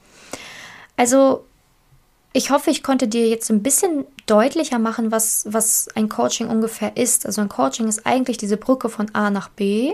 Also 0.96 1.44
ich 2.32 2.50
hoffe, 2.50 2.70
ich 2.70 2.82
konnte 2.82 3.08
dir 3.08 3.28
jetzt 3.28 3.50
ein 3.50 3.62
bisschen 3.62 4.04
deutlicher 4.26 4.78
machen, 4.78 5.10
was, 5.10 5.44
was 5.48 5.88
ein 5.96 6.08
Coaching 6.08 6.48
ungefähr 6.48 6.96
ist. 6.96 7.26
Also 7.26 7.40
ein 7.40 7.48
Coaching 7.48 7.88
ist 7.88 8.06
eigentlich 8.06 8.36
diese 8.36 8.56
Brücke 8.56 8.88
von 8.88 9.12
A 9.14 9.30
nach 9.30 9.48
B, 9.48 9.92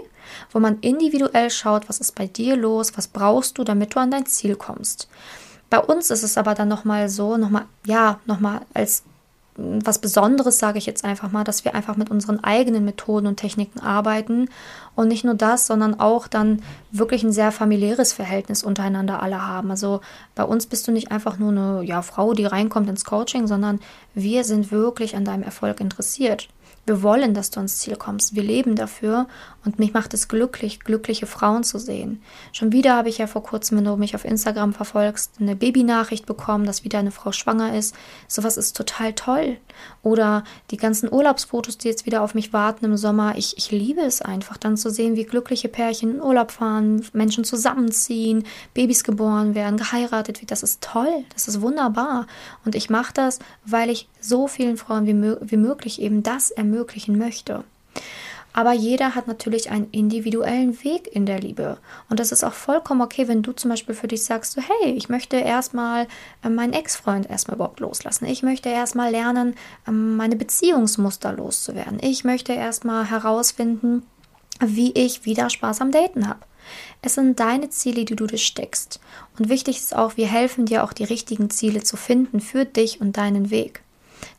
wo 0.52 0.61
man 0.61 0.78
individuell 0.81 1.50
schaut, 1.50 1.88
was 1.88 1.99
ist 1.99 2.14
bei 2.14 2.26
dir 2.26 2.57
los, 2.57 2.97
was 2.97 3.09
brauchst 3.09 3.57
du, 3.57 3.64
damit 3.64 3.95
du 3.95 4.00
an 4.00 4.11
dein 4.11 4.26
Ziel 4.26 4.57
kommst. 4.57 5.09
Bei 5.71 5.78
uns 5.78 6.11
ist 6.11 6.23
es 6.23 6.37
aber 6.37 6.55
dann 6.55 6.69
nochmal 6.69 7.09
so, 7.09 7.37
nochmal, 7.38 7.64
ja, 7.87 8.21
nochmal 8.26 8.61
als 8.75 9.02
was 9.56 9.98
Besonderes, 9.98 10.58
sage 10.58 10.78
ich 10.78 10.86
jetzt 10.86 11.04
einfach 11.04 11.32
mal, 11.32 11.44
dass 11.44 11.64
wir 11.64 11.75
einfach 11.75 11.96
mit 11.96 12.10
unseren 12.10 12.42
eigenen 12.44 12.84
Methoden 12.84 13.26
und 13.26 13.36
Techniken 13.36 13.80
arbeiten 13.80 14.48
und 14.94 15.08
nicht 15.08 15.25
nur 15.25 15.34
das, 15.34 15.66
sondern 15.66 15.98
auch 15.98 16.28
dann 16.28 16.62
wirklich 16.92 17.22
ein 17.22 17.32
sehr 17.32 17.52
familiäres 17.52 18.12
Verhältnis 18.12 18.62
untereinander 18.62 19.22
alle 19.22 19.46
haben. 19.46 19.70
Also 19.70 20.00
bei 20.34 20.44
uns 20.44 20.66
bist 20.66 20.86
du 20.86 20.92
nicht 20.92 21.10
einfach 21.10 21.38
nur 21.38 21.50
eine 21.50 21.82
ja, 21.84 22.02
Frau, 22.02 22.34
die 22.34 22.44
reinkommt 22.44 22.88
ins 22.88 23.04
Coaching, 23.04 23.46
sondern 23.46 23.80
wir 24.14 24.44
sind 24.44 24.70
wirklich 24.70 25.16
an 25.16 25.25
deinem 25.25 25.42
Erfolg 25.42 25.80
interessiert. 25.80 26.48
Wir 26.86 27.02
wollen, 27.02 27.34
dass 27.34 27.50
du 27.50 27.58
ans 27.58 27.78
Ziel 27.78 27.96
kommst. 27.96 28.36
Wir 28.36 28.44
leben 28.44 28.76
dafür 28.76 29.26
und 29.66 29.80
mich 29.80 29.92
macht 29.92 30.14
es 30.14 30.28
glücklich, 30.28 30.78
glückliche 30.80 31.26
Frauen 31.26 31.64
zu 31.64 31.78
sehen. 31.78 32.23
Schon 32.52 32.70
wieder 32.70 32.94
habe 32.94 33.08
ich 33.08 33.18
ja 33.18 33.26
vor 33.26 33.42
kurzem, 33.42 33.78
wenn 33.78 33.85
du 33.85 33.96
mich 33.96 34.14
auf 34.14 34.25
Instagram 34.25 34.73
verfolgst, 34.73 35.32
eine 35.40 35.56
Babynachricht 35.56 36.25
bekommen, 36.25 36.64
dass 36.64 36.85
wieder 36.85 37.00
eine 37.00 37.11
Frau 37.11 37.32
schwanger 37.32 37.76
ist. 37.76 37.94
Sowas 38.28 38.56
ist 38.56 38.76
total 38.76 39.12
toll. 39.12 39.56
Oder 40.04 40.44
die 40.70 40.76
ganzen 40.76 41.12
Urlaubsfotos, 41.12 41.78
die 41.78 41.88
jetzt 41.88 42.06
wieder 42.06 42.23
auf 42.23 42.35
mich 42.35 42.52
warten 42.52 42.85
im 42.85 42.96
Sommer. 42.96 43.37
Ich, 43.37 43.58
ich 43.58 43.73
liebe 43.73 44.02
es 44.02 44.23
einfach, 44.23 44.56
dann 44.56 44.76
zu 44.76 44.88
sehen, 44.88 45.16
wie 45.16 45.25
glückliche 45.25 45.68
Pärchen 45.68 46.12
in 46.12 46.23
Urlaub 46.23 46.52
fahren, 46.52 47.04
Menschen 47.12 47.42
zusammenziehen, 47.42 48.44
Babys 48.73 49.02
geboren 49.02 49.56
werden, 49.56 49.78
geheiratet 49.78 50.40
wird. 50.40 50.52
Das 50.52 50.62
ist 50.62 50.80
toll. 50.80 51.25
Das 51.35 51.49
ist 51.49 51.61
wunderbar. 51.61 52.28
Und 52.64 52.76
ich 52.76 52.88
mache 52.88 53.12
das, 53.12 53.40
weil 53.64 53.90
ich 53.90 54.08
so 54.20 54.46
vielen 54.46 54.76
Frauen 54.76 55.06
wie, 55.06 55.50
wie 55.50 55.56
möglich 55.56 56.00
eben 56.00 56.23
das 56.23 56.52
ermöglichen 56.52 57.18
möchte. 57.18 57.64
Aber 58.56 58.72
jeder 58.72 59.14
hat 59.14 59.26
natürlich 59.26 59.70
einen 59.70 59.90
individuellen 59.90 60.82
Weg 60.82 61.14
in 61.14 61.26
der 61.26 61.38
Liebe. 61.38 61.76
Und 62.08 62.20
das 62.20 62.32
ist 62.32 62.42
auch 62.42 62.54
vollkommen 62.54 63.02
okay, 63.02 63.28
wenn 63.28 63.42
du 63.42 63.52
zum 63.52 63.68
Beispiel 63.68 63.94
für 63.94 64.08
dich 64.08 64.25
sagst, 64.25 64.52
so, 64.52 64.62
hey, 64.62 64.92
ich 64.92 65.10
möchte 65.10 65.36
erstmal 65.36 66.08
äh, 66.42 66.48
meinen 66.48 66.72
Ex-Freund 66.72 67.28
erstmal 67.28 67.56
überhaupt 67.56 67.80
loslassen. 67.80 68.25
Ich 68.25 68.42
möchte 68.42 68.70
erstmal 68.70 69.10
lernen, 69.10 69.56
äh, 69.86 69.90
meine 69.90 70.36
Beziehungsmuster 70.36 71.34
loszuwerden. 71.34 71.98
Ich 72.00 72.25
möchte 72.25 72.54
erstmal 72.54 73.10
herausfinden, 73.10 74.04
wie 74.64 74.90
ich 74.92 75.26
wieder 75.26 75.50
Spaß 75.50 75.82
am 75.82 75.92
Daten 75.92 76.26
habe. 76.26 76.40
Es 77.02 77.16
sind 77.16 77.38
deine 77.38 77.68
Ziele, 77.68 78.06
die 78.06 78.16
du 78.16 78.26
dir 78.26 78.38
steckst. 78.38 79.00
Und 79.38 79.50
wichtig 79.50 79.76
ist 79.76 79.94
auch, 79.94 80.16
wir 80.16 80.28
helfen 80.28 80.64
dir 80.64 80.82
auch 80.82 80.94
die 80.94 81.04
richtigen 81.04 81.50
Ziele 81.50 81.82
zu 81.82 81.98
finden 81.98 82.40
für 82.40 82.64
dich 82.64 83.02
und 83.02 83.18
deinen 83.18 83.50
Weg. 83.50 83.82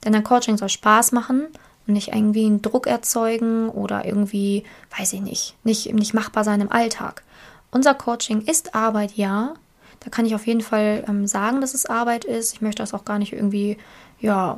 Denn 0.04 0.16
ein 0.16 0.24
Coaching 0.24 0.58
soll 0.58 0.70
Spaß 0.70 1.12
machen 1.12 1.50
und 1.88 1.94
nicht 1.94 2.10
irgendwie 2.10 2.46
einen 2.46 2.62
Druck 2.62 2.88
erzeugen 2.88 3.70
oder 3.70 4.06
irgendwie, 4.06 4.64
weiß 4.98 5.14
ich 5.14 5.22
nicht, 5.22 5.56
nicht, 5.64 5.94
nicht 5.94 6.14
machbar 6.14 6.44
sein 6.44 6.62
im 6.62 6.72
Alltag. 6.72 7.24
Unser 7.72 7.94
Coaching 7.94 8.42
ist 8.42 8.76
Arbeit, 8.76 9.14
ja. 9.14 9.54
Da 10.02 10.10
kann 10.10 10.26
ich 10.26 10.36
auf 10.36 10.46
jeden 10.46 10.62
Fall 10.62 11.04
ähm, 11.08 11.26
sagen, 11.26 11.60
dass 11.60 11.74
es 11.74 11.86
Arbeit 11.86 12.24
ist. 12.24 12.54
Ich 12.54 12.62
möchte 12.62 12.84
das 12.84 12.94
auch 12.94 13.04
gar 13.04 13.20
nicht 13.20 13.34
irgendwie 13.34 13.78
ja, 14.20 14.58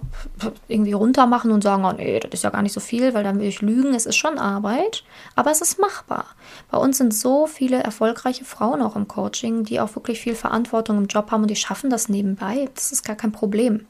irgendwie 0.70 0.94
runter 0.94 1.26
machen 1.26 1.52
und 1.52 1.64
sagen, 1.64 1.84
oh 1.84 1.92
nee, 1.92 2.20
das 2.20 2.32
ist 2.32 2.44
ja 2.44 2.50
gar 2.50 2.62
nicht 2.62 2.72
so 2.72 2.80
viel, 2.80 3.14
weil 3.14 3.24
dann 3.24 3.40
will 3.40 3.48
ich 3.48 3.62
lügen. 3.62 3.94
Es 3.94 4.06
ist 4.06 4.16
schon 4.16 4.38
Arbeit, 4.38 5.04
aber 5.36 5.52
es 5.52 5.62
ist 5.62 5.80
machbar. 5.80 6.26
Bei 6.72 6.78
uns 6.78 6.98
sind 6.98 7.14
so 7.14 7.46
viele 7.46 7.84
erfolgreiche 7.84 8.46
Frauen 8.46 8.82
auch 8.82 8.96
im 8.96 9.08
Coaching, 9.08 9.66
die 9.66 9.82
auch 9.82 9.96
wirklich 9.96 10.22
viel 10.22 10.36
Verantwortung 10.36 10.98
im 10.98 11.08
Job 11.08 11.32
haben 11.32 11.42
und 11.42 11.50
die 11.50 11.58
schaffen 11.58 11.90
das 11.90 12.08
nebenbei. 12.08 12.70
Das 12.74 12.92
ist 12.92 13.04
gar 13.04 13.18
kein 13.18 13.34
Problem. 13.34 13.86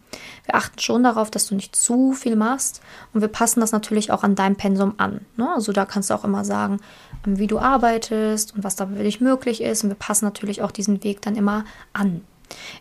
Wir 0.46 0.56
achten 0.56 0.80
schon 0.80 1.04
darauf, 1.04 1.30
dass 1.32 1.48
du 1.48 1.56
nicht 1.56 1.76
zu 1.76 2.14
viel 2.14 2.36
machst 2.36 2.82
und 3.14 3.22
wir 3.22 3.28
passen 3.28 3.60
das 3.60 3.72
natürlich 3.72 4.12
auch 4.12 4.24
an 4.24 4.36
dein 4.36 4.56
Pensum 4.56 4.96
an. 4.98 5.22
Ne? 5.38 5.50
Also 5.54 5.72
da 5.72 5.86
kannst 5.86 6.10
du 6.10 6.14
auch 6.14 6.24
immer 6.24 6.46
sagen, 6.46 6.80
wie 7.26 7.48
du 7.48 7.60
arbeitest 7.60 8.56
und 8.56 8.64
was 8.64 8.76
da 8.76 8.88
für 8.88 9.04
dich 9.04 9.22
möglich 9.22 9.62
ist 9.62 9.84
und 9.84 9.90
wir 9.90 9.96
passen 9.96 10.26
natürlich 10.26 10.62
auch 10.62 10.72
diesen 10.72 11.04
Weg 11.04 11.22
dann 11.22 11.36
immer 11.36 11.66
an. 11.94 12.22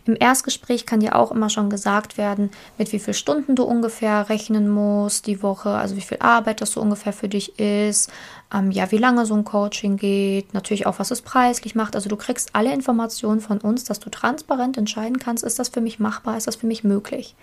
Im 0.05 0.15
Erstgespräch 0.19 0.85
kann 0.85 0.99
dir 0.99 1.15
auch 1.15 1.31
immer 1.31 1.49
schon 1.49 1.69
gesagt 1.69 2.17
werden, 2.17 2.51
mit 2.77 2.91
wie 2.91 2.99
vielen 2.99 3.13
Stunden 3.13 3.55
du 3.55 3.63
ungefähr 3.63 4.29
rechnen 4.29 4.69
musst 4.69 5.27
die 5.27 5.41
Woche, 5.43 5.69
also 5.69 5.95
wie 5.95 6.01
viel 6.01 6.17
Arbeit 6.19 6.61
das 6.61 6.71
so 6.71 6.81
ungefähr 6.81 7.13
für 7.13 7.29
dich 7.29 7.59
ist, 7.59 8.11
ähm, 8.53 8.71
ja, 8.71 8.91
wie 8.91 8.97
lange 8.97 9.25
so 9.25 9.35
ein 9.35 9.43
Coaching 9.43 9.97
geht, 9.97 10.53
natürlich 10.53 10.87
auch, 10.87 10.99
was 10.99 11.11
es 11.11 11.21
preislich 11.21 11.75
macht. 11.75 11.95
Also 11.95 12.09
du 12.09 12.15
kriegst 12.15 12.49
alle 12.53 12.73
Informationen 12.73 13.41
von 13.41 13.59
uns, 13.59 13.83
dass 13.83 13.99
du 13.99 14.09
transparent 14.09 14.77
entscheiden 14.77 15.19
kannst, 15.19 15.43
ist 15.43 15.59
das 15.59 15.69
für 15.69 15.81
mich 15.81 15.99
machbar, 15.99 16.37
ist 16.37 16.47
das 16.47 16.55
für 16.55 16.67
mich 16.67 16.83
möglich. 16.83 17.35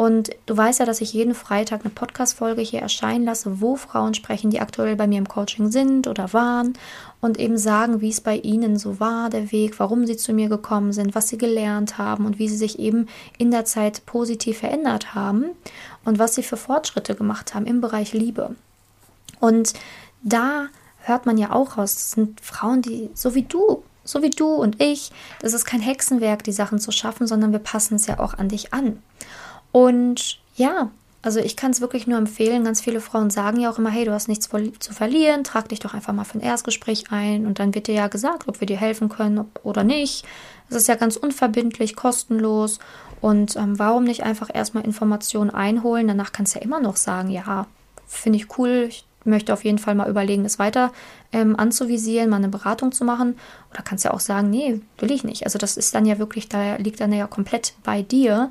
Und 0.00 0.30
du 0.46 0.56
weißt 0.56 0.80
ja, 0.80 0.86
dass 0.86 1.02
ich 1.02 1.12
jeden 1.12 1.34
Freitag 1.34 1.82
eine 1.82 1.90
Podcast-Folge 1.90 2.62
hier 2.62 2.80
erscheinen 2.80 3.26
lasse, 3.26 3.60
wo 3.60 3.76
Frauen 3.76 4.14
sprechen, 4.14 4.50
die 4.50 4.60
aktuell 4.60 4.96
bei 4.96 5.06
mir 5.06 5.18
im 5.18 5.28
Coaching 5.28 5.70
sind 5.70 6.06
oder 6.06 6.32
waren 6.32 6.72
und 7.20 7.38
eben 7.38 7.58
sagen, 7.58 8.00
wie 8.00 8.08
es 8.08 8.22
bei 8.22 8.38
ihnen 8.38 8.78
so 8.78 8.98
war, 8.98 9.28
der 9.28 9.52
Weg, 9.52 9.78
warum 9.78 10.06
sie 10.06 10.16
zu 10.16 10.32
mir 10.32 10.48
gekommen 10.48 10.94
sind, 10.94 11.14
was 11.14 11.28
sie 11.28 11.36
gelernt 11.36 11.98
haben 11.98 12.24
und 12.24 12.38
wie 12.38 12.48
sie 12.48 12.56
sich 12.56 12.78
eben 12.78 13.08
in 13.36 13.50
der 13.50 13.66
Zeit 13.66 14.06
positiv 14.06 14.60
verändert 14.60 15.14
haben 15.14 15.50
und 16.06 16.18
was 16.18 16.34
sie 16.34 16.44
für 16.44 16.56
Fortschritte 16.56 17.14
gemacht 17.14 17.54
haben 17.54 17.66
im 17.66 17.82
Bereich 17.82 18.14
Liebe. 18.14 18.56
Und 19.38 19.74
da 20.22 20.68
hört 21.00 21.26
man 21.26 21.36
ja 21.36 21.52
auch 21.52 21.76
raus, 21.76 21.94
das 21.96 22.12
sind 22.12 22.40
Frauen, 22.40 22.80
die 22.80 23.10
so 23.12 23.34
wie 23.34 23.42
du 23.42 23.82
so 24.02 24.22
wie 24.22 24.30
du 24.30 24.48
und 24.54 24.80
ich, 24.82 25.12
das 25.40 25.52
ist 25.52 25.66
kein 25.66 25.80
Hexenwerk, 25.80 26.42
die 26.42 26.52
Sachen 26.52 26.78
zu 26.78 26.90
schaffen, 26.90 27.26
sondern 27.26 27.52
wir 27.52 27.58
passen 27.58 27.96
es 27.96 28.06
ja 28.06 28.18
auch 28.18 28.32
an 28.32 28.48
dich 28.48 28.72
an. 28.72 29.02
Und 29.72 30.40
ja, 30.56 30.90
also 31.22 31.38
ich 31.38 31.56
kann 31.56 31.70
es 31.70 31.80
wirklich 31.80 32.06
nur 32.06 32.18
empfehlen. 32.18 32.64
Ganz 32.64 32.80
viele 32.80 33.00
Frauen 33.00 33.30
sagen 33.30 33.60
ja 33.60 33.70
auch 33.70 33.78
immer, 33.78 33.90
hey, 33.90 34.04
du 34.04 34.12
hast 34.12 34.28
nichts 34.28 34.48
zu 34.48 34.92
verlieren, 34.94 35.44
trag 35.44 35.68
dich 35.68 35.80
doch 35.80 35.92
einfach 35.92 36.14
mal 36.14 36.24
für 36.24 36.38
ein 36.38 36.42
Erstgespräch 36.42 37.04
ein 37.10 37.46
und 37.46 37.58
dann 37.58 37.74
wird 37.74 37.88
dir 37.88 37.94
ja 37.94 38.08
gesagt, 38.08 38.48
ob 38.48 38.60
wir 38.60 38.66
dir 38.66 38.78
helfen 38.78 39.08
können 39.08 39.44
oder 39.62 39.84
nicht. 39.84 40.24
Es 40.70 40.76
ist 40.76 40.88
ja 40.88 40.94
ganz 40.94 41.16
unverbindlich, 41.16 41.94
kostenlos 41.94 42.78
und 43.20 43.56
ähm, 43.56 43.78
warum 43.78 44.04
nicht 44.04 44.22
einfach 44.22 44.48
erstmal 44.52 44.84
Informationen 44.84 45.50
einholen? 45.50 46.08
Danach 46.08 46.32
kannst 46.32 46.54
du 46.54 46.58
ja 46.58 46.64
immer 46.64 46.80
noch 46.80 46.96
sagen, 46.96 47.28
ja, 47.30 47.66
finde 48.06 48.38
ich 48.38 48.58
cool, 48.58 48.86
ich 48.88 49.04
möchte 49.24 49.52
auf 49.52 49.64
jeden 49.64 49.78
Fall 49.78 49.94
mal 49.94 50.08
überlegen, 50.08 50.46
es 50.46 50.58
weiter 50.58 50.92
ähm, 51.32 51.54
anzuvisieren, 51.56 52.30
mal 52.30 52.36
eine 52.36 52.48
Beratung 52.48 52.92
zu 52.92 53.04
machen. 53.04 53.36
Oder 53.70 53.82
kannst 53.82 54.04
ja 54.04 54.12
auch 54.12 54.20
sagen, 54.20 54.48
nee, 54.48 54.80
will 54.98 55.10
ich 55.10 55.24
nicht. 55.24 55.44
Also 55.44 55.58
das 55.58 55.76
ist 55.76 55.94
dann 55.94 56.06
ja 56.06 56.18
wirklich, 56.18 56.48
da 56.48 56.76
liegt 56.76 57.00
dann 57.00 57.12
ja 57.12 57.26
komplett 57.26 57.74
bei 57.84 58.00
dir. 58.00 58.50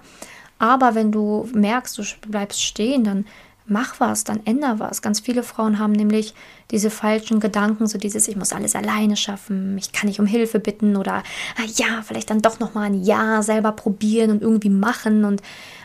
Aber 0.60 0.94
wenn 0.94 1.12
du 1.12 1.50
merkst, 1.54 1.98
du 1.98 2.04
bleibst 2.28 2.62
stehen, 2.62 3.04
dann 3.04 3.26
mach 3.70 4.00
was, 4.00 4.24
dann 4.24 4.46
änder 4.46 4.80
was. 4.80 5.02
Ganz 5.02 5.20
viele 5.20 5.44
Frauen 5.44 5.80
haben 5.80 5.94
nämlich 5.94 6.34
diese 6.72 6.90
falschen 6.90 7.40
Gedanken, 7.40 7.88
so 7.88 7.98
dieses, 7.98 8.28
ich 8.28 8.36
muss 8.36 8.52
alles 8.52 8.76
alleine 8.76 9.16
schaffen, 9.16 9.78
ich 9.78 9.92
kann 9.92 10.08
nicht 10.08 10.20
um 10.20 10.26
Hilfe 10.26 10.60
bitten 10.60 10.96
oder 10.96 11.24
ah 11.58 11.66
ja, 11.76 12.02
vielleicht 12.04 12.30
dann 12.30 12.42
doch 12.42 12.60
noch 12.60 12.74
mal 12.74 12.84
ein 12.84 13.04
Ja 13.04 13.42
selber 13.42 13.72
probieren 13.72 14.32
und 14.32 14.42
irgendwie 14.42 14.70
machen 14.70 15.24
und 15.24 15.42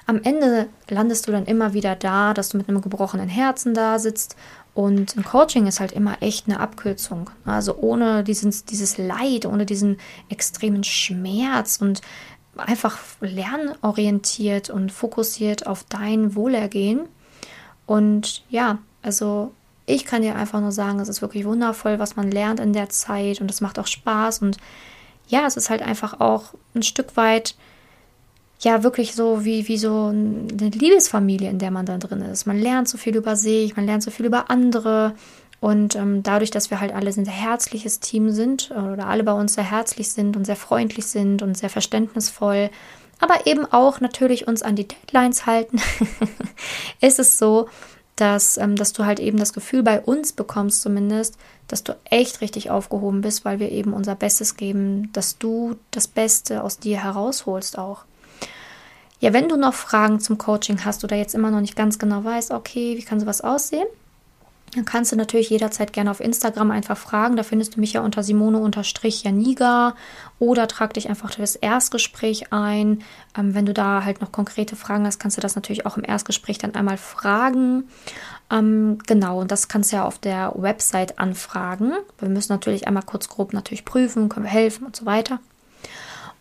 am 0.07 0.21
Ende 0.23 0.69
landest 0.91 1.27
du 1.27 1.33
dann 1.33 1.47
immer 1.47 1.73
wieder 1.73 1.97
da, 1.97 2.35
dass 2.35 2.51
du 2.51 2.59
mit 2.59 2.69
einem 2.69 2.83
gebrochenen 2.83 3.29
Herzen 3.29 3.73
da 3.73 3.99
sitzt 3.99 4.37
und 4.75 5.17
ein 5.17 5.25
Coaching 5.25 5.67
ist 5.69 5.79
halt 5.79 5.93
immer 5.93 6.21
echt 6.21 6.49
eine 6.49 6.59
Abkürzung. 6.59 7.31
Also 7.45 7.77
ohne 7.77 8.25
dieses, 8.25 8.65
dieses 8.65 8.99
Leid, 8.99 9.47
ohne 9.47 9.67
diesen 9.67 9.99
extremen 10.29 10.83
Schmerz 10.83 11.79
und 11.81 12.01
einfach 12.57 12.99
lernorientiert 13.21 14.71
und 14.71 14.93
fokussiert 14.93 15.67
auf 15.67 15.85
dein 15.89 16.35
Wohlergehen. 16.35 17.01
Und 17.87 18.43
ja, 18.51 18.79
also 19.03 19.53
ich 19.87 20.05
kann 20.05 20.23
dir 20.23 20.37
einfach 20.37 20.61
nur 20.61 20.73
sagen, 20.73 21.01
es 21.01 21.09
ist 21.09 21.23
wirklich 21.23 21.45
wundervoll, 21.45 21.99
was 21.99 22.17
man 22.17 22.31
lernt 22.31 22.61
in 22.61 22.73
der 22.73 22.89
Zeit 22.89 23.41
und 23.41 23.51
es 23.51 23.61
macht 23.61 23.79
auch 23.79 23.87
Spaß 23.87 24.41
und 24.41 24.57
ja, 25.29 25.47
es 25.47 25.57
ist 25.57 25.71
halt 25.71 25.83
einfach 25.83 26.21
auch 26.21 26.55
ein 26.75 26.83
Stück 26.83 27.17
weit 27.17 27.55
ja 28.61 28.83
wirklich 28.83 29.15
so 29.15 29.45
wie, 29.45 29.69
wie 29.69 29.79
so 29.79 30.07
eine 30.07 30.71
Liebesfamilie, 30.71 31.51
in 31.51 31.59
der 31.59 31.71
man 31.71 31.87
da 31.87 31.99
drin 31.99 32.23
ist. 32.23 32.47
Man 32.47 32.59
lernt 32.59 32.89
so 32.89 32.97
viel 32.97 33.17
über 33.17 33.37
sich, 33.37 33.77
man 33.77 33.87
lernt 33.87 34.03
so 34.03 34.11
viel 34.11 34.27
über 34.27 34.51
andere 34.51 35.15
und 35.61 35.97
ähm, 35.97 36.23
dadurch, 36.23 36.51
dass 36.51 36.71
wir 36.71 36.81
halt 36.81 36.93
alle 36.93 37.09
ein 37.09 37.25
sehr 37.25 37.33
herzliches 37.33 38.01
Team 38.01 38.31
sind 38.31 38.71
oder 38.71 39.07
alle 39.07 39.25
bei 39.25 39.33
uns 39.33 39.55
sehr 39.55 39.71
herzlich 39.71 40.11
sind 40.11 40.37
und 40.37 40.45
sehr 40.45 40.57
freundlich 40.57 41.07
sind 41.07 41.43
und 41.43 41.57
sehr 41.57 41.71
verständnisvoll, 41.71 42.71
aber 43.21 43.47
eben 43.47 43.65
auch 43.65 44.01
natürlich 44.01 44.47
uns 44.47 44.63
an 44.63 44.77
die 44.77 44.89
Deadlines 44.89 45.47
halten, 45.47 45.81
ist 47.01 47.19
es 47.19 47.39
so, 47.39 47.69
dass, 48.17 48.59
ähm, 48.59 48.77
dass 48.77 48.93
du 48.93 49.05
halt 49.05 49.19
eben 49.19 49.39
das 49.39 49.53
Gefühl 49.53 49.83
bei 49.83 50.01
uns 50.01 50.33
bekommst 50.33 50.83
zumindest, 50.83 51.37
dass 51.69 51.83
du 51.83 51.97
echt 52.05 52.41
richtig 52.41 52.71
aufgehoben 52.71 53.23
bist, 53.23 53.45
weil 53.45 53.59
wir 53.59 53.71
eben 53.71 53.93
unser 53.93 54.15
Bestes 54.15 54.57
geben, 54.57 55.11
dass 55.13 55.39
du 55.39 55.77
das 55.91 56.07
Beste 56.07 56.63
aus 56.63 56.79
dir 56.79 57.03
herausholst 57.03 57.79
auch. 57.79 58.05
Ja, 59.21 59.33
wenn 59.33 59.49
du 59.49 59.57
noch 59.57 59.75
Fragen 59.75 60.21
zum 60.21 60.39
Coaching 60.39 60.85
hast 60.85 61.03
oder 61.03 61.17
jetzt 61.17 61.35
immer 61.35 61.51
noch 61.51 61.61
nicht 61.61 61.77
ganz 61.77 61.99
genau 61.99 62.23
weißt, 62.23 62.51
okay, 62.51 62.97
wie 62.97 63.03
kann 63.03 63.21
sowas 63.21 63.41
aussehen, 63.41 63.87
dann 64.75 64.85
kannst 64.85 65.13
du 65.13 65.17
natürlich 65.17 65.51
jederzeit 65.51 65.93
gerne 65.93 66.11
auf 66.11 66.21
Instagram 66.21 66.71
einfach 66.71 66.97
fragen. 66.97 67.37
Da 67.37 67.43
findest 67.43 67.77
du 67.77 67.81
mich 67.81 67.93
ja 67.93 68.01
unter 68.01 68.23
Simone-Janiga 68.23 69.95
oder 70.39 70.69
trag 70.69 70.95
dich 70.95 71.09
einfach 71.09 71.31
das 71.31 71.57
Erstgespräch 71.57 72.53
ein. 72.53 73.03
Ähm, 73.37 73.55
wenn 73.55 73.67
du 73.67 73.75
da 73.75 74.05
halt 74.05 74.21
noch 74.21 74.33
konkrete 74.33 74.77
Fragen 74.77 75.07
hast, 75.07 75.19
kannst 75.19 75.37
du 75.37 75.41
das 75.41 75.55
natürlich 75.55 75.87
auch 75.87 75.97
im 75.97 76.05
Erstgespräch 76.05 76.59
dann 76.59 76.75
einmal 76.75 76.97
fragen. 76.97 77.85
Ähm, 78.51 78.99
genau, 79.07 79.41
und 79.41 79.51
das 79.51 79.69
kannst 79.69 79.93
du 79.93 79.97
ja 79.97 80.05
auf 80.05 80.19
der 80.19 80.53
Website 80.57 81.19
anfragen. 81.19 81.93
Wir 82.19 82.29
müssen 82.29 82.53
natürlich 82.53 82.87
einmal 82.87 83.05
kurz 83.05 83.29
grob 83.29 83.53
natürlich 83.53 83.85
prüfen, 83.85 84.29
können 84.29 84.47
wir 84.47 84.53
helfen 84.53 84.87
und 84.87 84.97
so 84.97 85.07
weiter. 85.07 85.41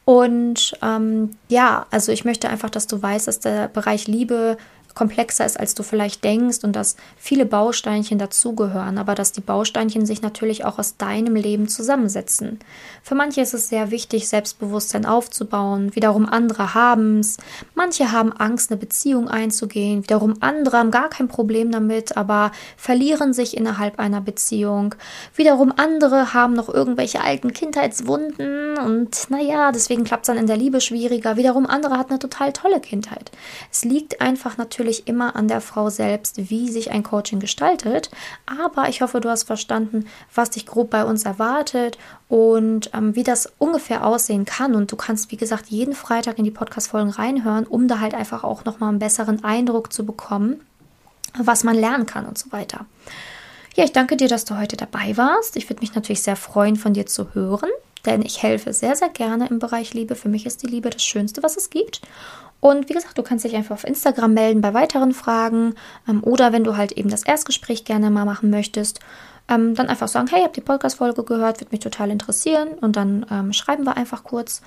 Und 0.05 0.77
ähm, 0.81 1.31
ja, 1.47 1.85
also 1.89 2.11
ich 2.11 2.25
möchte 2.25 2.49
einfach, 2.49 2.69
dass 2.69 2.87
du 2.87 3.01
weißt, 3.01 3.27
dass 3.27 3.39
der 3.39 3.69
Bereich 3.69 4.07
Liebe 4.07 4.57
komplexer 4.93 5.45
ist, 5.45 5.59
als 5.59 5.75
du 5.75 5.83
vielleicht 5.83 6.23
denkst 6.23 6.63
und 6.63 6.75
dass 6.75 6.95
viele 7.17 7.45
Bausteinchen 7.45 8.17
dazugehören, 8.17 8.97
aber 8.97 9.15
dass 9.15 9.31
die 9.31 9.41
Bausteinchen 9.41 10.05
sich 10.05 10.21
natürlich 10.21 10.65
auch 10.65 10.79
aus 10.79 10.97
deinem 10.97 11.35
Leben 11.35 11.67
zusammensetzen. 11.67 12.59
Für 13.01 13.15
manche 13.15 13.41
ist 13.41 13.53
es 13.53 13.69
sehr 13.69 13.91
wichtig, 13.91 14.27
Selbstbewusstsein 14.27 15.05
aufzubauen, 15.05 15.95
wiederum 15.95 16.27
andere 16.27 16.73
haben 16.73 17.19
es. 17.19 17.37
Manche 17.75 18.11
haben 18.11 18.31
Angst, 18.33 18.71
eine 18.71 18.79
Beziehung 18.79 19.27
einzugehen, 19.27 20.03
wiederum 20.03 20.35
andere 20.41 20.77
haben 20.77 20.91
gar 20.91 21.09
kein 21.09 21.27
Problem 21.27 21.71
damit, 21.71 22.15
aber 22.15 22.51
verlieren 22.77 23.33
sich 23.33 23.57
innerhalb 23.57 23.99
einer 23.99 24.21
Beziehung. 24.21 24.95
Wiederum 25.35 25.73
andere 25.75 26.33
haben 26.33 26.53
noch 26.53 26.69
irgendwelche 26.69 27.21
alten 27.21 27.53
Kindheitswunden 27.53 28.77
und 28.77 29.29
naja, 29.29 29.71
deswegen 29.71 30.03
klappt 30.03 30.23
es 30.23 30.27
dann 30.27 30.37
in 30.37 30.47
der 30.47 30.57
Liebe 30.57 30.81
schwieriger. 30.81 31.35
Wiederum 31.35 31.65
andere 31.65 31.97
hat 31.97 32.09
eine 32.09 32.19
total 32.19 32.53
tolle 32.53 32.79
Kindheit. 32.79 33.31
Es 33.71 33.83
liegt 33.83 34.21
einfach 34.21 34.57
natürlich 34.57 34.82
natürlich 34.83 35.07
immer 35.07 35.35
an 35.37 35.47
der 35.47 35.61
Frau 35.61 35.89
selbst, 35.89 36.49
wie 36.49 36.69
sich 36.69 36.91
ein 36.91 37.03
Coaching 37.03 37.39
gestaltet. 37.39 38.11
Aber 38.45 38.89
ich 38.89 39.01
hoffe, 39.01 39.21
du 39.21 39.29
hast 39.29 39.43
verstanden, 39.43 40.05
was 40.35 40.49
dich 40.49 40.65
grob 40.65 40.89
bei 40.89 41.05
uns 41.05 41.23
erwartet 41.23 41.97
und 42.27 42.91
ähm, 42.93 43.15
wie 43.15 43.23
das 43.23 43.53
ungefähr 43.59 44.05
aussehen 44.05 44.43
kann. 44.43 44.75
Und 44.75 44.91
du 44.91 44.97
kannst, 44.97 45.31
wie 45.31 45.37
gesagt, 45.37 45.67
jeden 45.67 45.93
Freitag 45.93 46.37
in 46.37 46.43
die 46.43 46.51
Podcast-Folgen 46.51 47.11
reinhören, 47.11 47.65
um 47.65 47.87
da 47.87 48.01
halt 48.01 48.13
einfach 48.13 48.43
auch 48.43 48.65
nochmal 48.65 48.89
einen 48.89 48.99
besseren 48.99 49.43
Eindruck 49.43 49.93
zu 49.93 50.05
bekommen, 50.05 50.59
was 51.37 51.63
man 51.63 51.75
lernen 51.75 52.05
kann 52.05 52.25
und 52.25 52.37
so 52.37 52.51
weiter. 52.51 52.85
Ja, 53.75 53.85
ich 53.85 53.93
danke 53.93 54.17
dir, 54.17 54.27
dass 54.27 54.43
du 54.43 54.57
heute 54.57 54.75
dabei 54.75 55.15
warst. 55.15 55.55
Ich 55.55 55.69
würde 55.69 55.79
mich 55.79 55.95
natürlich 55.95 56.21
sehr 56.21 56.35
freuen, 56.35 56.75
von 56.75 56.93
dir 56.93 57.05
zu 57.05 57.33
hören, 57.33 57.69
denn 58.05 58.21
ich 58.21 58.43
helfe 58.43 58.73
sehr, 58.73 58.97
sehr 58.97 59.09
gerne 59.09 59.47
im 59.47 59.59
Bereich 59.59 59.93
Liebe. 59.93 60.15
Für 60.15 60.29
mich 60.29 60.45
ist 60.45 60.61
die 60.61 60.67
Liebe 60.67 60.89
das 60.89 61.03
Schönste, 61.03 61.41
was 61.41 61.55
es 61.55 61.69
gibt. 61.69 62.01
Und 62.63 62.87
wie 62.87 62.93
gesagt, 62.93 63.17
du 63.17 63.23
kannst 63.23 63.43
dich 63.43 63.57
einfach 63.57 63.75
auf 63.75 63.83
Instagram 63.83 64.33
melden 64.33 64.61
bei 64.61 64.73
weiteren 64.73 65.11
Fragen 65.11 65.75
ähm, 66.07 66.23
oder 66.23 66.53
wenn 66.53 66.63
du 66.63 66.77
halt 66.77 66.93
eben 66.93 67.09
das 67.09 67.23
Erstgespräch 67.23 67.83
gerne 67.83 68.09
mal 68.09 68.23
machen 68.23 68.49
möchtest, 68.49 69.01
ähm, 69.49 69.75
dann 69.75 69.89
einfach 69.89 70.07
sagen, 70.07 70.27
hey, 70.29 70.39
ich 70.39 70.43
habe 70.45 70.53
die 70.53 70.61
Podcast-Folge 70.61 71.25
gehört, 71.25 71.59
würde 71.59 71.71
mich 71.71 71.81
total 71.81 72.09
interessieren 72.09 72.69
und 72.79 72.95
dann 72.95 73.25
ähm, 73.29 73.51
schreiben 73.51 73.83
wir 73.83 73.97
einfach 73.97 74.23
kurz. 74.23 74.61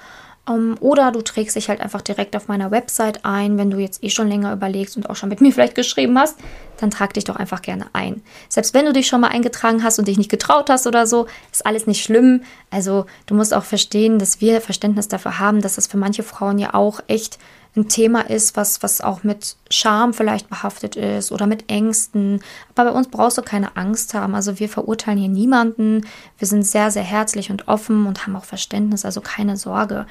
Ähm, 0.46 0.76
oder 0.80 1.10
du 1.10 1.22
trägst 1.22 1.56
dich 1.56 1.70
halt 1.70 1.80
einfach 1.80 2.02
direkt 2.02 2.36
auf 2.36 2.48
meiner 2.48 2.70
Website 2.70 3.24
ein, 3.24 3.56
wenn 3.56 3.70
du 3.70 3.78
jetzt 3.78 4.04
eh 4.04 4.10
schon 4.10 4.28
länger 4.28 4.52
überlegst 4.52 4.98
und 4.98 5.08
auch 5.08 5.16
schon 5.16 5.30
mit 5.30 5.40
mir 5.40 5.50
vielleicht 5.50 5.74
geschrieben 5.74 6.18
hast, 6.18 6.36
dann 6.76 6.90
trag 6.90 7.14
dich 7.14 7.24
doch 7.24 7.36
einfach 7.36 7.62
gerne 7.62 7.86
ein. 7.94 8.20
Selbst 8.50 8.74
wenn 8.74 8.84
du 8.84 8.92
dich 8.92 9.06
schon 9.06 9.22
mal 9.22 9.28
eingetragen 9.28 9.82
hast 9.82 9.98
und 9.98 10.06
dich 10.06 10.18
nicht 10.18 10.30
getraut 10.30 10.68
hast 10.68 10.86
oder 10.86 11.06
so, 11.06 11.28
ist 11.50 11.64
alles 11.64 11.86
nicht 11.86 12.04
schlimm. 12.04 12.42
Also 12.70 13.06
du 13.24 13.34
musst 13.34 13.54
auch 13.54 13.64
verstehen, 13.64 14.18
dass 14.18 14.42
wir 14.42 14.60
Verständnis 14.60 15.08
dafür 15.08 15.38
haben, 15.38 15.62
dass 15.62 15.76
das 15.76 15.86
für 15.86 15.96
manche 15.96 16.22
Frauen 16.22 16.58
ja 16.58 16.74
auch 16.74 17.00
echt 17.06 17.38
ein 17.76 17.88
Thema 17.88 18.22
ist, 18.22 18.56
was, 18.56 18.82
was 18.82 19.00
auch 19.00 19.22
mit 19.22 19.56
Scham 19.70 20.14
vielleicht 20.14 20.48
behaftet 20.48 20.96
ist 20.96 21.30
oder 21.30 21.46
mit 21.46 21.70
Ängsten. 21.70 22.40
Aber 22.74 22.90
bei 22.90 22.96
uns 22.96 23.08
brauchst 23.08 23.36
du 23.36 23.42
keine 23.42 23.76
Angst 23.76 24.14
haben. 24.14 24.34
Also 24.34 24.58
wir 24.58 24.68
verurteilen 24.68 25.18
hier 25.18 25.28
niemanden. 25.28 26.06
Wir 26.38 26.48
sind 26.48 26.66
sehr, 26.66 26.90
sehr 26.90 27.02
herzlich 27.02 27.50
und 27.50 27.68
offen 27.68 28.06
und 28.06 28.26
haben 28.26 28.34
auch 28.36 28.44
Verständnis. 28.44 29.04
Also 29.04 29.20
keine 29.20 29.56
Sorge. 29.56 30.06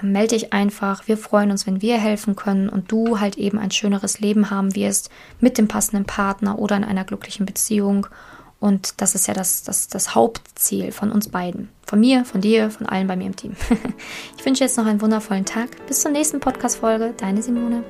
Ähm, 0.00 0.12
melde 0.12 0.36
dich 0.36 0.52
einfach. 0.52 1.08
Wir 1.08 1.18
freuen 1.18 1.50
uns, 1.50 1.66
wenn 1.66 1.82
wir 1.82 1.98
helfen 1.98 2.36
können 2.36 2.68
und 2.68 2.92
du 2.92 3.18
halt 3.18 3.36
eben 3.36 3.58
ein 3.58 3.70
schöneres 3.70 4.20
Leben 4.20 4.50
haben 4.50 4.74
wirst 4.74 5.10
mit 5.40 5.58
dem 5.58 5.66
passenden 5.66 6.04
Partner 6.04 6.58
oder 6.58 6.76
in 6.76 6.84
einer 6.84 7.04
glücklichen 7.04 7.46
Beziehung. 7.46 8.06
Und 8.60 9.00
das 9.00 9.14
ist 9.14 9.28
ja 9.28 9.34
das, 9.34 9.62
das, 9.62 9.88
das 9.88 10.14
Hauptziel 10.14 10.90
von 10.90 11.12
uns 11.12 11.28
beiden. 11.28 11.68
Von 11.86 12.00
mir, 12.00 12.24
von 12.24 12.40
dir, 12.40 12.70
von 12.70 12.86
allen 12.86 13.06
bei 13.06 13.16
mir 13.16 13.26
im 13.26 13.36
Team. 13.36 13.52
ich 14.38 14.44
wünsche 14.44 14.64
jetzt 14.64 14.76
noch 14.76 14.86
einen 14.86 15.00
wundervollen 15.00 15.44
Tag. 15.44 15.86
Bis 15.86 16.00
zur 16.00 16.10
nächsten 16.10 16.40
Podcast-Folge. 16.40 17.14
Deine 17.16 17.42
Simone. 17.42 17.84